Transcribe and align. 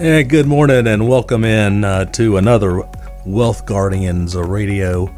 And 0.00 0.28
good 0.28 0.46
morning, 0.46 0.88
and 0.88 1.08
welcome 1.08 1.44
in 1.44 1.84
uh, 1.84 2.06
to 2.06 2.36
another 2.36 2.82
Wealth 3.24 3.64
Guardians 3.64 4.34
radio 4.34 5.08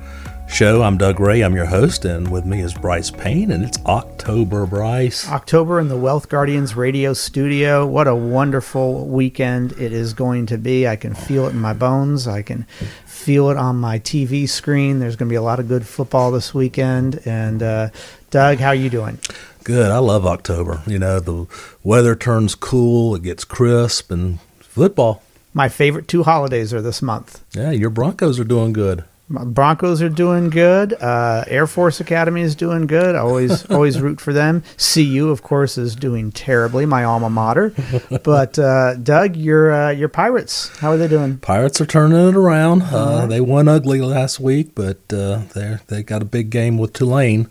show. 0.49 0.83
I'm 0.83 0.99
Doug 0.99 1.19
Ray. 1.19 1.41
I'm 1.41 1.55
your 1.55 1.65
host, 1.65 2.05
and 2.05 2.31
with 2.31 2.45
me 2.45 2.61
is 2.61 2.75
Bryce 2.75 3.11
Payne, 3.11 3.51
and 3.51 3.65
it's 3.65 3.79
October, 3.87 4.67
Bryce. 4.67 5.27
October 5.31 5.81
in 5.81 5.89
the 5.89 5.97
Wealth 5.97 6.29
Guardians 6.29 6.77
radio 6.77 7.15
studio. 7.15 7.87
What 7.87 8.07
a 8.07 8.15
wonderful 8.15 9.07
weekend 9.07 9.73
it 9.73 9.95
is 9.95 10.13
going 10.13 10.45
to 10.47 10.59
be. 10.59 10.87
I 10.87 10.97
can 10.97 11.15
feel 11.15 11.47
it 11.47 11.53
in 11.53 11.59
my 11.59 11.73
bones. 11.73 12.29
I 12.29 12.43
can 12.43 12.65
feel 13.07 13.49
it 13.49 13.57
on 13.57 13.77
my 13.77 13.99
TV 13.99 14.47
screen. 14.47 14.99
There's 14.99 15.17
going 15.17 15.31
to 15.31 15.33
be 15.33 15.37
a 15.37 15.43
lot 15.43 15.59
of 15.59 15.69
good 15.69 15.87
football 15.87 16.31
this 16.31 16.53
weekend. 16.53 17.23
And 17.25 17.63
uh, 17.63 17.89
Doug, 18.29 18.59
how 18.59 18.69
are 18.69 18.75
you 18.75 18.91
doing? 18.91 19.21
Good. 19.65 19.91
I 19.91 19.99
love 19.99 20.27
October. 20.27 20.83
You 20.87 20.99
know, 20.99 21.19
the 21.19 21.47
weather 21.83 22.15
turns 22.15 22.55
cool, 22.55 23.15
it 23.15 23.23
gets 23.23 23.43
crisp, 23.43 24.11
and 24.11 24.39
Football. 24.77 25.23
My 25.55 25.71
favorite 25.71 26.07
two 26.07 26.23
holidays 26.23 26.75
are 26.75 26.83
this 26.83 27.01
month. 27.01 27.43
Yeah, 27.55 27.71
your 27.71 27.89
Broncos 27.89 28.39
are 28.39 28.45
doing 28.45 28.75
good. 28.75 29.05
My 29.27 29.43
Broncos 29.43 30.03
are 30.03 30.11
doing 30.11 30.51
good. 30.51 30.93
Uh, 30.93 31.45
Air 31.47 31.67
Force 31.67 31.99
Academy 31.99 32.43
is 32.43 32.55
doing 32.55 32.87
good. 32.87 33.15
I 33.15 33.21
always 33.21 33.65
always 33.71 33.99
root 34.03 34.21
for 34.21 34.35
them. 34.35 34.65
CU, 34.77 35.31
of 35.31 35.43
course, 35.43 35.79
is 35.79 35.97
doing 35.97 36.31
terribly. 36.31 36.85
My 36.85 37.05
alma 37.05 37.31
mater. 37.31 37.73
But 38.23 38.59
uh, 38.59 38.97
Doug, 38.97 39.35
your 39.35 39.73
uh, 39.73 39.91
your 39.93 40.11
Pirates, 40.11 40.69
how 40.81 40.91
are 40.91 40.99
they 40.99 41.09
doing? 41.09 41.39
Pirates 41.39 41.81
are 41.81 41.87
turning 41.87 42.29
it 42.29 42.37
around. 42.37 42.83
Uh, 42.83 43.25
they 43.25 43.41
won 43.41 43.69
ugly 43.69 44.03
last 44.03 44.41
week, 44.41 44.75
but 44.75 44.99
uh, 45.11 45.41
they 45.55 45.79
they 45.87 46.03
got 46.03 46.21
a 46.21 46.27
big 46.27 46.51
game 46.51 46.77
with 46.77 46.93
Tulane 46.93 47.49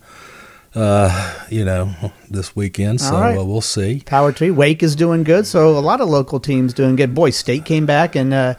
uh, 0.75 1.33
you 1.49 1.65
know, 1.65 1.93
this 2.29 2.55
weekend. 2.55 3.01
So 3.01 3.13
right. 3.13 3.37
uh, 3.37 3.43
we'll 3.43 3.61
see. 3.61 4.01
Power 4.05 4.31
to 4.33 4.51
Wake 4.51 4.83
is 4.83 4.95
doing 4.95 5.23
good. 5.23 5.47
So 5.47 5.77
a 5.77 5.79
lot 5.79 6.01
of 6.01 6.09
local 6.09 6.39
teams 6.39 6.73
doing 6.73 6.95
good. 6.95 7.15
Boy, 7.15 7.29
State 7.29 7.65
came 7.65 7.85
back 7.85 8.15
and 8.15 8.33
uh, 8.33 8.55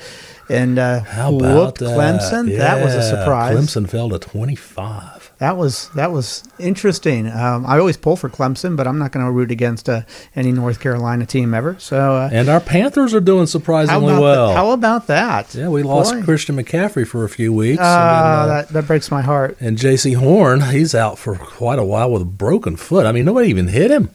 and 0.49 0.79
uh, 0.79 1.01
How 1.01 1.33
whooped 1.33 1.79
that? 1.79 1.97
Clemson. 1.97 2.51
Yeah. 2.51 2.59
That 2.59 2.85
was 2.85 2.95
a 2.95 3.03
surprise. 3.03 3.57
Clemson 3.57 3.89
fell 3.89 4.09
to 4.11 4.19
twenty 4.19 4.57
five 4.57 5.16
that 5.39 5.57
was 5.57 5.91
that 5.91 6.13
was 6.13 6.45
interesting. 6.59 7.27
Um, 7.29 7.67
I 7.67 7.79
always 7.79 7.97
pull 7.97 8.17
for 8.17 8.31
Clemson, 8.31 8.77
but 8.77 8.87
I'm 8.87 8.99
not 8.99 9.13
going 9.13 9.25
to 9.25 9.31
root 9.31 9.51
against 9.51 9.89
uh, 9.89 10.03
any 10.35 10.51
North 10.51 10.81
Carolina 10.81 11.27
team 11.27 11.53
ever. 11.53 11.77
So, 11.79 12.17
uh, 12.17 12.31
and 12.33 12.49
our 12.49 12.61
Panthers 12.61 13.13
are 13.13 13.21
doing 13.21 13.47
surprisingly 13.47 14.15
how 14.15 14.23
well. 14.23 14.55
how 14.55 14.71
about 14.71 15.09
that? 15.09 15.55
Yeah, 15.55 15.69
we 15.69 15.83
lost 15.83 16.15
Boy. 16.15 16.23
Christian 16.23 16.57
McCaffrey 16.57 17.07
for 17.07 17.25
a 17.25 17.29
few 17.29 17.53
weeks. 17.53 17.81
Uh, 17.81 17.85
uh, 17.85 18.47
that 18.47 18.69
that 18.71 18.87
breaks 18.87 19.11
my 19.11 19.21
heart. 19.23 19.59
And 19.61 19.77
Jaycee 19.77 20.17
Horn, 20.17 20.61
he's 20.71 20.95
out 20.95 21.19
for 21.19 21.37
quite 21.37 21.79
a 21.79 21.85
while 21.85 22.11
with 22.11 22.23
a 22.23 22.27
broken 22.27 22.77
foot. 22.77 23.05
I 23.05 23.13
mean, 23.13 23.27
nobody 23.27 23.49
even 23.49 23.69
hit 23.69 23.91
him. 23.91 24.11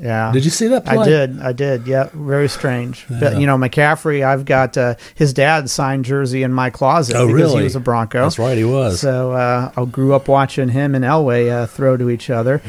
Yeah. 0.00 0.32
Did 0.32 0.44
you 0.44 0.50
see 0.50 0.68
that 0.68 0.84
play? 0.84 0.96
I 0.96 1.04
did. 1.04 1.40
I 1.40 1.52
did. 1.52 1.86
Yeah. 1.86 2.08
Very 2.12 2.48
strange. 2.48 3.06
Yeah. 3.08 3.20
But, 3.20 3.40
you 3.40 3.46
know, 3.46 3.56
McCaffrey, 3.56 4.24
I've 4.24 4.44
got 4.44 4.76
uh, 4.76 4.94
his 5.14 5.32
dad's 5.32 5.72
signed 5.72 6.04
jersey 6.04 6.42
in 6.42 6.52
my 6.52 6.70
closet 6.70 7.16
oh, 7.16 7.26
because 7.26 7.40
really? 7.40 7.58
he 7.58 7.64
was 7.64 7.76
a 7.76 7.80
Bronco. 7.80 8.22
That's 8.22 8.38
right, 8.38 8.56
he 8.56 8.64
was. 8.64 9.00
So 9.00 9.32
uh, 9.32 9.72
I 9.76 9.84
grew 9.84 10.14
up 10.14 10.28
watching 10.28 10.68
him 10.68 10.94
and 10.94 11.04
Elway 11.04 11.50
uh, 11.50 11.66
throw 11.66 11.96
to 11.96 12.10
each 12.10 12.30
other. 12.30 12.60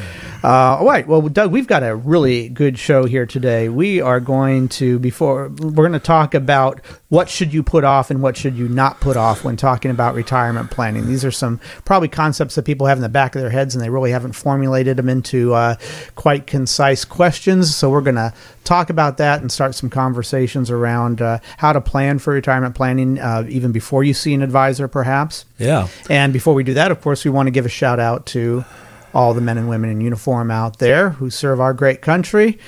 Uh, 0.44 0.78
all 0.78 0.86
right. 0.86 1.08
Well, 1.08 1.22
Doug, 1.22 1.52
we've 1.52 1.68
got 1.68 1.84
a 1.84 1.96
really 1.96 2.50
good 2.50 2.78
show 2.78 3.06
here 3.06 3.26
today. 3.26 3.70
We 3.70 4.02
are 4.02 4.20
going 4.20 4.68
to, 4.70 5.00
before, 5.00 5.50
we're 5.50 5.72
going 5.72 5.94
to 5.94 6.00
talk 6.00 6.34
about 6.34 6.81
what 7.09 7.30
should 7.30 7.53
you 7.53 7.64
put 7.64 7.84
off 7.84 8.12
and 8.12 8.22
what 8.22 8.38
should 8.38 8.56
you 8.56 8.68
not 8.68 9.00
put 9.00 9.18
off 9.18 9.44
when 9.44 9.56
talking 9.58 9.90
about 9.90 10.16
retirement 10.16 10.70
planning. 10.70 11.08
These 11.08 11.23
are 11.26 11.31
some 11.31 11.59
probably 11.86 12.09
concepts 12.09 12.56
that 12.56 12.66
people 12.66 12.88
have 12.88 12.98
in 12.98 13.02
the 13.02 13.09
back 13.09 13.36
of 13.36 13.42
their 13.42 13.50
heads 13.50 13.73
and 13.73 13.84
they 13.84 13.90
really 13.90 14.12
haven't 14.12 14.34
formulated 14.34 14.98
them 14.98 15.09
into 15.09 15.53
uh, 15.53 15.76
quite 16.16 16.46
concise 16.46 17.06
questions. 17.16 17.75
So 17.75 17.89
we're 17.89 18.02
going 18.02 18.16
to 18.16 18.33
talk 18.63 18.89
about 18.89 19.17
that 19.17 19.41
and 19.41 19.52
start 19.52 19.73
some 19.73 19.89
conversations 19.89 20.69
around 20.69 21.22
uh, 21.22 21.39
how 21.57 21.73
to 21.73 21.81
plan 21.81 22.19
for 22.19 22.33
retirement 22.33 22.75
planning 22.75 23.19
uh, 23.19 23.45
even 23.47 23.72
before 23.72 24.03
you 24.03 24.13
see 24.13 24.33
an 24.33 24.41
advisor, 24.41 24.88
perhaps. 24.88 25.45
Yeah. 25.57 25.88
And 26.09 26.33
before 26.33 26.53
we 26.53 26.63
do 26.63 26.73
that, 26.75 26.91
of 26.91 27.02
course, 27.02 27.25
we 27.25 27.31
want 27.31 27.47
to 27.47 27.52
give 27.52 27.66
a 27.66 27.69
shout 27.69 27.99
out 27.99 28.25
to 28.27 28.66
all 29.13 29.33
the 29.33 29.41
men 29.41 29.57
and 29.57 29.69
women 29.69 29.90
in 29.90 30.01
uniform 30.01 30.51
out 30.51 30.78
there 30.79 31.12
who 31.12 31.29
serve 31.29 31.62
our 31.62 31.73
great 31.73 32.01
country. 32.01 32.59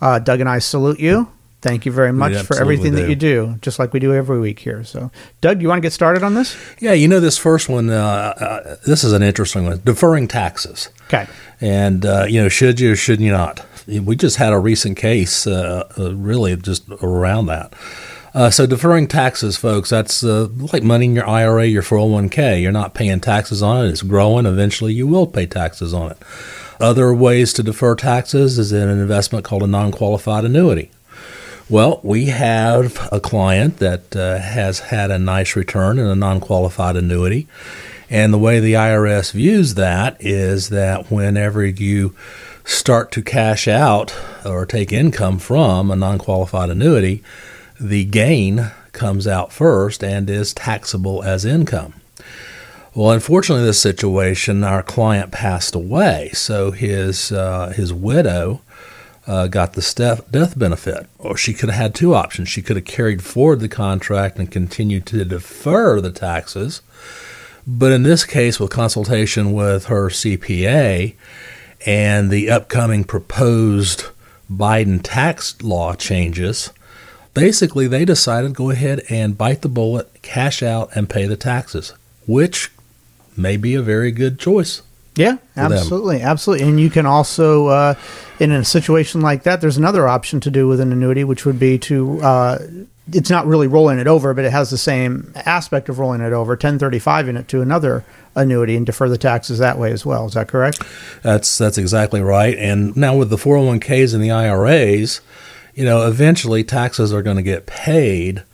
Uh, 0.00 0.18
Doug 0.18 0.40
and 0.40 0.48
I 0.48 0.58
salute 0.58 0.98
you. 0.98 1.28
Thank 1.62 1.84
you 1.84 1.92
very 1.92 2.12
much 2.12 2.42
for 2.42 2.58
everything 2.58 2.92
do. 2.92 3.02
that 3.02 3.08
you 3.08 3.14
do, 3.14 3.56
just 3.60 3.78
like 3.78 3.92
we 3.92 4.00
do 4.00 4.14
every 4.14 4.40
week 4.40 4.58
here. 4.58 4.82
So, 4.82 5.10
Doug, 5.42 5.58
do 5.58 5.62
you 5.62 5.68
want 5.68 5.78
to 5.78 5.82
get 5.82 5.92
started 5.92 6.22
on 6.22 6.32
this? 6.32 6.56
Yeah, 6.78 6.94
you 6.94 7.06
know, 7.06 7.20
this 7.20 7.36
first 7.36 7.68
one, 7.68 7.90
uh, 7.90 7.94
uh, 7.94 8.76
this 8.86 9.04
is 9.04 9.12
an 9.12 9.22
interesting 9.22 9.64
one 9.64 9.82
deferring 9.84 10.26
taxes. 10.26 10.88
Okay. 11.08 11.26
And, 11.60 12.06
uh, 12.06 12.24
you 12.26 12.40
know, 12.40 12.48
should 12.48 12.80
you 12.80 12.92
or 12.92 12.96
should 12.96 13.20
you 13.20 13.30
not? 13.30 13.66
We 13.86 14.16
just 14.16 14.36
had 14.36 14.54
a 14.54 14.58
recent 14.58 14.96
case, 14.96 15.46
uh, 15.46 15.86
uh, 15.98 16.14
really, 16.14 16.56
just 16.56 16.88
around 17.02 17.46
that. 17.46 17.74
Uh, 18.32 18.48
so, 18.48 18.64
deferring 18.64 19.06
taxes, 19.06 19.58
folks, 19.58 19.90
that's 19.90 20.22
like 20.22 20.82
money 20.82 21.06
in 21.06 21.14
your 21.14 21.28
IRA, 21.28 21.66
your 21.66 21.82
401k. 21.82 22.62
You're 22.62 22.72
not 22.72 22.94
paying 22.94 23.20
taxes 23.20 23.62
on 23.62 23.84
it, 23.84 23.90
it's 23.90 24.02
growing. 24.02 24.46
Eventually, 24.46 24.94
you 24.94 25.06
will 25.06 25.26
pay 25.26 25.44
taxes 25.44 25.92
on 25.92 26.12
it. 26.12 26.18
Other 26.80 27.12
ways 27.12 27.52
to 27.54 27.62
defer 27.62 27.94
taxes 27.94 28.58
is 28.58 28.72
in 28.72 28.88
an 28.88 28.98
investment 28.98 29.44
called 29.44 29.62
a 29.62 29.66
non 29.66 29.92
qualified 29.92 30.46
annuity. 30.46 30.90
Well, 31.70 32.00
we 32.02 32.24
have 32.24 33.08
a 33.12 33.20
client 33.20 33.76
that 33.76 34.16
uh, 34.16 34.38
has 34.38 34.80
had 34.80 35.12
a 35.12 35.20
nice 35.20 35.54
return 35.54 36.00
in 36.00 36.06
a 36.06 36.16
non 36.16 36.40
qualified 36.40 36.96
annuity. 36.96 37.46
And 38.10 38.34
the 38.34 38.38
way 38.38 38.58
the 38.58 38.72
IRS 38.72 39.30
views 39.30 39.74
that 39.74 40.16
is 40.18 40.70
that 40.70 41.12
whenever 41.12 41.64
you 41.64 42.16
start 42.64 43.12
to 43.12 43.22
cash 43.22 43.68
out 43.68 44.12
or 44.44 44.66
take 44.66 44.92
income 44.92 45.38
from 45.38 45.92
a 45.92 45.96
non 45.96 46.18
qualified 46.18 46.70
annuity, 46.70 47.22
the 47.78 48.04
gain 48.04 48.72
comes 48.90 49.28
out 49.28 49.52
first 49.52 50.02
and 50.02 50.28
is 50.28 50.52
taxable 50.52 51.22
as 51.22 51.44
income. 51.44 51.94
Well, 52.96 53.12
unfortunately, 53.12 53.64
this 53.64 53.80
situation, 53.80 54.64
our 54.64 54.82
client 54.82 55.30
passed 55.30 55.76
away, 55.76 56.30
so 56.34 56.72
his 56.72 57.30
uh, 57.30 57.72
his 57.76 57.92
widow 57.92 58.60
uh, 59.26 59.46
got 59.46 59.74
the 59.74 60.24
death 60.30 60.58
benefit. 60.58 61.06
Or 61.18 61.36
she 61.36 61.52
could 61.54 61.68
have 61.68 61.80
had 61.80 61.94
two 61.94 62.14
options. 62.14 62.48
She 62.48 62.62
could 62.62 62.76
have 62.76 62.84
carried 62.84 63.22
forward 63.22 63.60
the 63.60 63.68
contract 63.68 64.38
and 64.38 64.50
continued 64.50 65.06
to 65.06 65.24
defer 65.24 66.00
the 66.00 66.10
taxes. 66.10 66.82
But 67.66 67.92
in 67.92 68.02
this 68.02 68.24
case, 68.24 68.58
with 68.58 68.70
consultation 68.70 69.52
with 69.52 69.86
her 69.86 70.08
CPA 70.08 71.14
and 71.86 72.30
the 72.30 72.50
upcoming 72.50 73.04
proposed 73.04 74.06
Biden 74.50 75.00
tax 75.02 75.62
law 75.62 75.94
changes, 75.94 76.70
basically 77.34 77.86
they 77.86 78.04
decided 78.04 78.54
go 78.54 78.70
ahead 78.70 79.02
and 79.08 79.38
bite 79.38 79.62
the 79.62 79.68
bullet, 79.68 80.22
cash 80.22 80.62
out, 80.62 80.90
and 80.94 81.08
pay 81.08 81.26
the 81.26 81.36
taxes, 81.36 81.92
which 82.26 82.70
may 83.36 83.56
be 83.56 83.74
a 83.74 83.82
very 83.82 84.10
good 84.10 84.38
choice. 84.38 84.82
Yeah, 85.20 85.36
absolutely, 85.56 86.18
them. 86.18 86.28
absolutely. 86.28 86.68
And 86.68 86.80
you 86.80 86.90
can 86.90 87.06
also, 87.06 87.66
uh, 87.66 87.94
in 88.38 88.52
a 88.52 88.64
situation 88.64 89.20
like 89.20 89.42
that, 89.44 89.60
there's 89.60 89.76
another 89.76 90.08
option 90.08 90.40
to 90.40 90.50
do 90.50 90.66
with 90.66 90.80
an 90.80 90.92
annuity, 90.92 91.24
which 91.24 91.44
would 91.44 91.58
be 91.58 91.78
to. 91.80 92.20
Uh, 92.20 92.58
it's 93.12 93.30
not 93.30 93.44
really 93.44 93.66
rolling 93.66 93.98
it 93.98 94.06
over, 94.06 94.34
but 94.34 94.44
it 94.44 94.52
has 94.52 94.70
the 94.70 94.78
same 94.78 95.32
aspect 95.34 95.88
of 95.88 95.98
rolling 95.98 96.20
it 96.20 96.32
over, 96.32 96.52
1035 96.52 97.28
in 97.28 97.36
it 97.36 97.48
to 97.48 97.60
another 97.60 98.04
annuity 98.36 98.76
and 98.76 98.86
defer 98.86 99.08
the 99.08 99.18
taxes 99.18 99.58
that 99.58 99.78
way 99.78 99.90
as 99.90 100.06
well. 100.06 100.26
Is 100.26 100.34
that 100.34 100.48
correct? 100.48 100.80
That's 101.22 101.58
that's 101.58 101.76
exactly 101.76 102.20
right. 102.20 102.56
And 102.56 102.96
now 102.96 103.16
with 103.16 103.30
the 103.30 103.36
401ks 103.36 104.14
and 104.14 104.22
the 104.22 104.30
IRAs, 104.30 105.20
you 105.74 105.84
know, 105.84 106.06
eventually 106.06 106.62
taxes 106.62 107.12
are 107.12 107.22
going 107.22 107.36
to 107.36 107.42
get 107.42 107.66
paid 107.66 108.44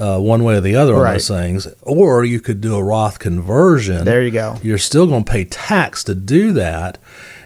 uh, 0.00 0.18
one 0.18 0.42
way 0.42 0.56
or 0.56 0.60
the 0.60 0.76
other 0.76 0.94
right. 0.94 1.08
on 1.08 1.14
those 1.14 1.28
things. 1.28 1.68
Or 1.82 2.24
you 2.24 2.40
could 2.40 2.60
do 2.60 2.74
a 2.74 2.82
Roth 2.82 3.18
conversion. 3.18 4.04
There 4.04 4.22
you 4.22 4.30
go. 4.30 4.56
You're 4.62 4.78
still 4.78 5.06
going 5.06 5.24
to 5.24 5.30
pay 5.30 5.44
tax 5.44 6.02
to 6.04 6.14
do 6.14 6.52
that. 6.52 6.98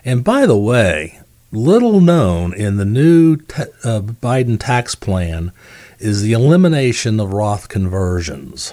And 0.05 0.23
by 0.23 0.47
the 0.47 0.57
way, 0.57 1.21
little 1.51 2.01
known 2.01 2.55
in 2.55 2.77
the 2.77 2.85
new 2.85 3.35
uh, 3.35 4.01
Biden 4.01 4.59
tax 4.59 4.95
plan 4.95 5.53
is 5.99 6.23
the 6.23 6.33
elimination 6.33 7.19
of 7.19 7.33
Roth 7.33 7.69
conversions. 7.69 8.73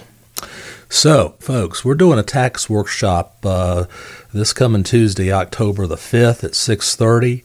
So, 0.88 1.36
folks, 1.40 1.84
we're 1.84 1.94
doing 1.94 2.18
a 2.18 2.22
tax 2.22 2.68
workshop 2.68 3.38
uh, 3.44 3.86
this 4.32 4.52
coming 4.52 4.82
Tuesday, 4.82 5.32
October 5.32 5.86
the 5.86 5.96
5th 5.96 6.44
at 6.44 6.54
630. 6.54 7.44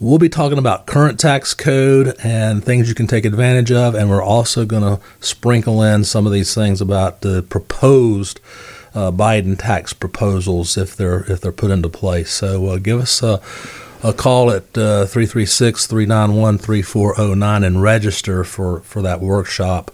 We'll 0.00 0.18
be 0.18 0.28
talking 0.28 0.58
about 0.58 0.86
current 0.86 1.18
tax 1.18 1.54
code 1.54 2.14
and 2.22 2.64
things 2.64 2.88
you 2.88 2.94
can 2.94 3.08
take 3.08 3.24
advantage 3.24 3.72
of, 3.72 3.96
and 3.96 4.08
we're 4.08 4.22
also 4.22 4.64
going 4.64 4.84
to 4.84 5.02
sprinkle 5.18 5.82
in 5.82 6.04
some 6.04 6.24
of 6.24 6.32
these 6.32 6.54
things 6.54 6.80
about 6.80 7.22
the 7.22 7.42
proposed 7.42 8.38
uh, 8.94 9.10
Biden 9.10 9.58
tax 9.58 9.92
proposals 9.92 10.76
if 10.76 10.94
they're 10.94 11.24
if 11.24 11.40
they're 11.40 11.50
put 11.50 11.72
into 11.72 11.88
place. 11.88 12.30
So 12.30 12.66
uh, 12.66 12.78
give 12.78 13.00
us 13.00 13.24
a, 13.24 13.40
a 14.04 14.12
call 14.12 14.52
at 14.52 14.78
uh, 14.78 15.06
336 15.06 15.88
391 15.88 16.58
3409 16.58 17.64
and 17.64 17.82
register 17.82 18.44
for, 18.44 18.78
for 18.82 19.02
that 19.02 19.20
workshop. 19.20 19.90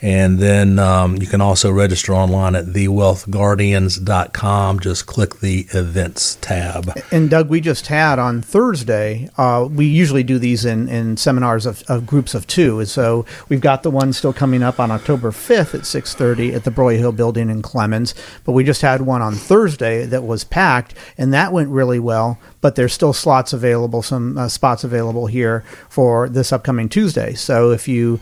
And 0.00 0.38
then 0.38 0.78
um, 0.78 1.16
you 1.16 1.26
can 1.26 1.40
also 1.40 1.72
register 1.72 2.14
online 2.14 2.54
at 2.54 2.66
thewealthguardians.com. 2.66 4.80
Just 4.80 5.06
click 5.06 5.40
the 5.40 5.66
events 5.72 6.36
tab. 6.40 6.96
And 7.10 7.28
Doug, 7.28 7.48
we 7.48 7.60
just 7.60 7.88
had 7.88 8.20
on 8.20 8.42
Thursday, 8.42 9.28
uh, 9.36 9.68
we 9.70 9.86
usually 9.86 10.22
do 10.22 10.38
these 10.38 10.64
in, 10.64 10.88
in 10.88 11.16
seminars 11.16 11.66
of, 11.66 11.82
of 11.88 12.06
groups 12.06 12.32
of 12.34 12.46
two. 12.46 12.78
And 12.78 12.88
so 12.88 13.26
we've 13.48 13.60
got 13.60 13.82
the 13.82 13.90
one 13.90 14.12
still 14.12 14.32
coming 14.32 14.62
up 14.62 14.78
on 14.78 14.92
October 14.92 15.32
5th 15.32 15.74
at 15.74 15.80
6.30 15.80 16.54
at 16.54 16.62
the 16.64 16.70
Broyhill 16.70 17.16
Building 17.16 17.50
in 17.50 17.62
Clemmons. 17.62 18.14
But 18.44 18.52
we 18.52 18.62
just 18.62 18.82
had 18.82 19.00
one 19.02 19.22
on 19.22 19.34
Thursday 19.34 20.06
that 20.06 20.22
was 20.22 20.44
packed, 20.44 20.94
and 21.16 21.34
that 21.34 21.52
went 21.52 21.70
really 21.70 21.98
well. 21.98 22.38
But 22.60 22.76
there's 22.76 22.92
still 22.92 23.12
slots 23.12 23.52
available, 23.52 24.02
some 24.02 24.36
uh, 24.36 24.48
spots 24.48 24.82
available 24.84 25.26
here 25.26 25.64
for 25.88 26.28
this 26.28 26.52
upcoming 26.52 26.88
Tuesday. 26.88 27.34
So 27.34 27.70
if 27.70 27.86
you 27.86 28.18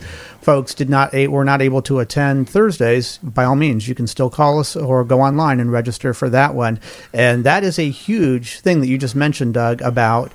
folks 0.47 0.73
did 0.73 0.89
not 0.89 1.11
were 1.11 1.43
not 1.43 1.61
able 1.61 1.66
to 1.83 1.99
attend 1.99 2.49
Thursdays, 2.49 3.17
by 3.19 3.43
all 3.43 3.55
means, 3.55 3.87
you 3.87 3.95
can 3.95 4.07
still 4.07 4.29
call 4.29 4.59
us 4.59 4.75
or 4.75 5.03
go 5.03 5.21
online 5.21 5.59
and 5.59 5.71
register 5.71 6.13
for 6.13 6.29
that 6.29 6.55
one. 6.55 6.79
And 7.13 7.43
that 7.43 7.63
is 7.63 7.77
a 7.77 7.89
huge 7.89 8.59
thing 8.61 8.81
that 8.81 8.87
you 8.87 8.97
just 8.97 9.15
mentioned, 9.15 9.53
Doug, 9.53 9.81
about 9.81 10.31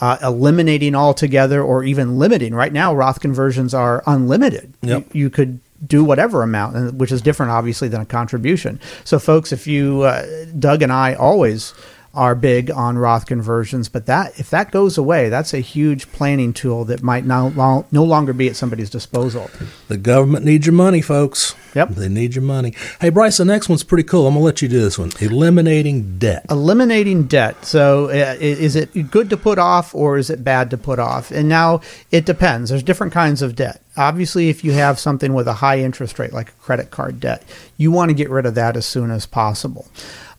uh, 0.00 0.18
eliminating 0.22 0.94
altogether 0.94 1.62
or 1.62 1.84
even 1.84 2.18
limiting. 2.18 2.54
Right 2.54 2.72
now, 2.72 2.94
Roth 2.94 3.20
conversions 3.20 3.74
are 3.74 4.02
unlimited. 4.06 4.74
Yep. 4.82 5.14
You, 5.14 5.22
you 5.22 5.30
could 5.30 5.60
do 5.86 6.04
whatever 6.04 6.42
amount, 6.42 6.94
which 6.94 7.12
is 7.12 7.22
different, 7.22 7.52
obviously, 7.52 7.88
than 7.88 8.00
a 8.00 8.06
contribution. 8.06 8.80
So, 9.04 9.18
folks, 9.18 9.52
if 9.52 9.66
you, 9.66 10.02
uh, 10.02 10.26
Doug 10.58 10.82
and 10.82 10.92
I 10.92 11.14
always 11.14 11.74
are 12.14 12.34
big 12.34 12.70
on 12.70 12.96
Roth 12.96 13.26
conversions, 13.26 13.88
but 13.88 14.06
that 14.06 14.38
if 14.38 14.50
that 14.50 14.70
goes 14.70 14.96
away, 14.96 15.28
that's 15.28 15.52
a 15.52 15.58
huge 15.58 16.10
planning 16.12 16.52
tool 16.52 16.84
that 16.86 17.02
might 17.02 17.24
no, 17.24 17.84
no 17.90 18.04
longer 18.04 18.32
be 18.32 18.48
at 18.48 18.56
somebody's 18.56 18.90
disposal. 18.90 19.50
The 19.88 19.96
government 19.96 20.44
needs 20.44 20.66
your 20.66 20.74
money, 20.74 21.00
folks. 21.00 21.54
Yep. 21.74 21.90
They 21.90 22.08
need 22.08 22.34
your 22.34 22.42
money. 22.42 22.72
Hey, 23.00 23.10
Bryce, 23.10 23.38
the 23.38 23.44
next 23.44 23.68
one's 23.68 23.82
pretty 23.82 24.04
cool. 24.04 24.26
I'm 24.26 24.34
going 24.34 24.42
to 24.42 24.44
let 24.44 24.62
you 24.62 24.68
do 24.68 24.80
this 24.80 24.98
one. 24.98 25.10
Eliminating 25.20 26.18
debt. 26.18 26.46
Eliminating 26.48 27.24
debt. 27.24 27.64
So, 27.64 28.06
uh, 28.10 28.36
is 28.38 28.76
it 28.76 29.10
good 29.10 29.28
to 29.30 29.36
put 29.36 29.58
off 29.58 29.94
or 29.94 30.16
is 30.16 30.30
it 30.30 30.44
bad 30.44 30.70
to 30.70 30.78
put 30.78 31.00
off? 31.00 31.32
And 31.32 31.48
now 31.48 31.80
it 32.12 32.24
depends. 32.24 32.70
There's 32.70 32.84
different 32.84 33.12
kinds 33.12 33.42
of 33.42 33.56
debt. 33.56 33.80
Obviously, 33.96 34.48
if 34.48 34.64
you 34.64 34.72
have 34.72 34.98
something 34.98 35.34
with 35.34 35.48
a 35.48 35.54
high 35.54 35.80
interest 35.80 36.18
rate, 36.18 36.32
like 36.32 36.50
a 36.50 36.62
credit 36.62 36.90
card 36.90 37.18
debt, 37.20 37.42
you 37.76 37.90
want 37.90 38.10
to 38.10 38.14
get 38.14 38.30
rid 38.30 38.46
of 38.46 38.54
that 38.54 38.76
as 38.76 38.86
soon 38.86 39.10
as 39.10 39.26
possible 39.26 39.88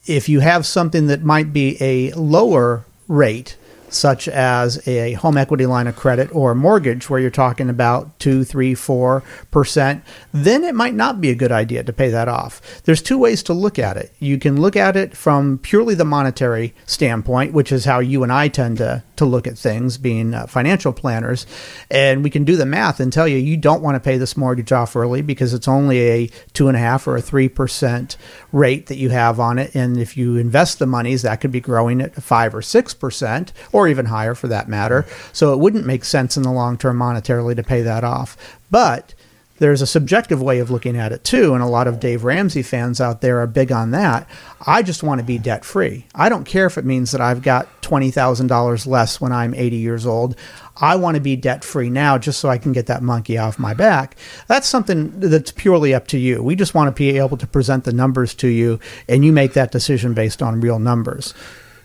if 0.07 0.29
you 0.29 0.39
have 0.39 0.65
something 0.65 1.07
that 1.07 1.23
might 1.23 1.53
be 1.53 1.77
a 1.81 2.11
lower 2.13 2.85
rate, 3.07 3.57
such 3.95 4.27
as 4.27 4.85
a 4.87 5.13
home 5.13 5.37
equity 5.37 5.65
line 5.65 5.87
of 5.87 5.95
credit 5.95 6.33
or 6.35 6.51
a 6.51 6.55
mortgage 6.55 7.09
where 7.09 7.19
you're 7.19 7.29
talking 7.29 7.69
about 7.69 8.19
two, 8.19 8.43
three, 8.43 8.75
four 8.75 9.23
percent, 9.51 10.03
then 10.33 10.63
it 10.63 10.75
might 10.75 10.93
not 10.93 11.21
be 11.21 11.29
a 11.29 11.35
good 11.35 11.51
idea 11.51 11.83
to 11.83 11.93
pay 11.93 12.09
that 12.09 12.27
off. 12.27 12.61
There's 12.83 13.01
two 13.01 13.17
ways 13.17 13.41
to 13.43 13.53
look 13.53 13.79
at 13.79 13.97
it. 13.97 14.13
You 14.19 14.37
can 14.37 14.59
look 14.59 14.75
at 14.75 14.95
it 14.95 15.15
from 15.15 15.57
purely 15.59 15.95
the 15.95 16.05
monetary 16.05 16.73
standpoint, 16.85 17.53
which 17.53 17.71
is 17.71 17.85
how 17.85 17.99
you 17.99 18.23
and 18.23 18.31
I 18.31 18.47
tend 18.47 18.77
to, 18.77 19.03
to 19.15 19.25
look 19.25 19.47
at 19.47 19.57
things, 19.57 19.97
being 19.97 20.33
uh, 20.33 20.47
financial 20.47 20.93
planners. 20.93 21.45
And 21.89 22.23
we 22.23 22.29
can 22.29 22.43
do 22.43 22.55
the 22.55 22.65
math 22.65 22.99
and 22.99 23.11
tell 23.11 23.27
you 23.27 23.37
you 23.37 23.57
don't 23.57 23.81
want 23.81 23.95
to 23.95 23.99
pay 23.99 24.17
this 24.17 24.35
mortgage 24.35 24.71
off 24.71 24.95
early 24.95 25.21
because 25.21 25.53
it's 25.53 25.67
only 25.67 25.99
a 25.99 26.29
two 26.53 26.67
and 26.67 26.75
a 26.75 26.79
half 26.79 27.07
or 27.07 27.15
a 27.15 27.21
three 27.21 27.49
percent 27.49 28.17
rate 28.51 28.87
that 28.87 28.97
you 28.97 29.09
have 29.09 29.39
on 29.39 29.59
it. 29.59 29.75
And 29.75 29.97
if 29.97 30.17
you 30.17 30.35
invest 30.37 30.79
the 30.79 30.85
monies, 30.85 31.21
that 31.21 31.41
could 31.41 31.51
be 31.51 31.61
growing 31.61 32.01
at 32.01 32.15
five 32.15 32.53
or 32.53 32.61
six 32.61 32.93
percent 32.93 33.53
or 33.71 33.84
even 33.87 34.05
higher 34.05 34.35
for 34.35 34.47
that 34.47 34.67
matter. 34.67 35.03
Mm-hmm. 35.03 35.29
So 35.33 35.53
it 35.53 35.59
wouldn't 35.59 35.85
make 35.85 36.05
sense 36.05 36.37
in 36.37 36.43
the 36.43 36.51
long 36.51 36.77
term 36.77 36.97
monetarily 36.97 37.55
to 37.55 37.63
pay 37.63 37.81
that 37.81 38.03
off. 38.03 38.37
But 38.71 39.13
there's 39.57 39.81
a 39.81 39.87
subjective 39.87 40.41
way 40.41 40.59
of 40.59 40.69
looking 40.69 40.97
at 40.97 41.13
it 41.13 41.23
too, 41.23 41.53
and 41.53 41.63
a 41.63 41.67
lot 41.67 41.87
of 41.87 41.99
Dave 41.99 42.25
Ramsey 42.25 42.61
fans 42.61 42.99
out 42.99 43.21
there 43.21 43.39
are 43.39 43.47
big 43.47 43.71
on 43.71 43.91
that. 43.91 44.27
I 44.65 44.81
just 44.81 45.01
want 45.01 45.19
to 45.19 45.25
be 45.25 45.37
debt 45.37 45.63
free. 45.63 46.05
I 46.13 46.27
don't 46.27 46.43
care 46.43 46.65
if 46.65 46.77
it 46.77 46.83
means 46.83 47.11
that 47.11 47.21
I've 47.21 47.41
got 47.41 47.81
$20,000 47.81 48.87
less 48.87 49.21
when 49.21 49.31
I'm 49.31 49.53
80 49.53 49.77
years 49.77 50.05
old. 50.05 50.35
I 50.75 50.97
want 50.97 51.15
to 51.15 51.21
be 51.21 51.37
debt 51.37 51.63
free 51.63 51.89
now 51.89 52.17
just 52.17 52.39
so 52.39 52.49
I 52.49 52.57
can 52.57 52.73
get 52.73 52.87
that 52.87 53.01
monkey 53.01 53.37
off 53.37 53.57
my 53.57 53.73
back. 53.73 54.17
That's 54.47 54.67
something 54.67 55.17
that's 55.21 55.51
purely 55.51 55.93
up 55.93 56.07
to 56.07 56.17
you. 56.17 56.43
We 56.43 56.57
just 56.57 56.73
want 56.73 56.93
to 56.93 56.99
be 56.99 57.17
able 57.17 57.37
to 57.37 57.47
present 57.47 57.85
the 57.85 57.93
numbers 57.93 58.35
to 58.35 58.49
you, 58.49 58.81
and 59.07 59.23
you 59.23 59.31
make 59.31 59.53
that 59.53 59.71
decision 59.71 60.13
based 60.13 60.41
on 60.41 60.59
real 60.59 60.79
numbers. 60.79 61.33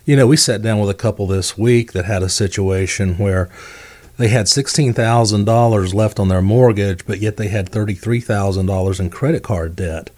You 0.05 0.15
know, 0.15 0.27
we 0.27 0.37
sat 0.37 0.61
down 0.61 0.79
with 0.79 0.89
a 0.89 0.95
couple 0.95 1.27
this 1.27 1.57
week 1.57 1.93
that 1.93 2.05
had 2.05 2.23
a 2.23 2.29
situation 2.29 3.17
where 3.17 3.49
they 4.17 4.29
had 4.29 4.47
$16,000 4.47 5.93
left 5.93 6.19
on 6.19 6.27
their 6.27 6.41
mortgage, 6.41 7.05
but 7.05 7.19
yet 7.19 7.37
they 7.37 7.47
had 7.47 7.71
$33,000 7.71 8.99
in 8.99 9.09
credit 9.09 9.43
card 9.43 9.75
debt. 9.75 10.09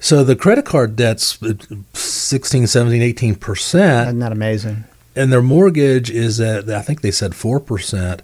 So 0.00 0.24
the 0.24 0.36
credit 0.36 0.64
card 0.64 0.96
debt's 0.96 1.42
uh, 1.42 1.54
16, 1.92 2.66
17, 2.66 3.14
18%. 3.14 4.06
Isn't 4.06 4.18
that 4.18 4.32
amazing? 4.32 4.84
And 5.14 5.32
their 5.32 5.42
mortgage 5.42 6.10
is 6.10 6.40
at, 6.40 6.68
I 6.68 6.82
think 6.82 7.02
they 7.02 7.10
said 7.10 7.32
4%. 7.32 8.20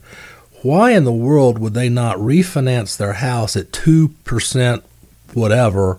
Why 0.63 0.91
in 0.91 1.05
the 1.05 1.13
world 1.13 1.59
would 1.59 1.75
they 1.75 1.89
not 1.89 2.17
refinance 2.17 2.97
their 2.97 3.13
house 3.15 3.57
at 3.57 3.71
2%, 3.71 4.83
whatever, 5.35 5.99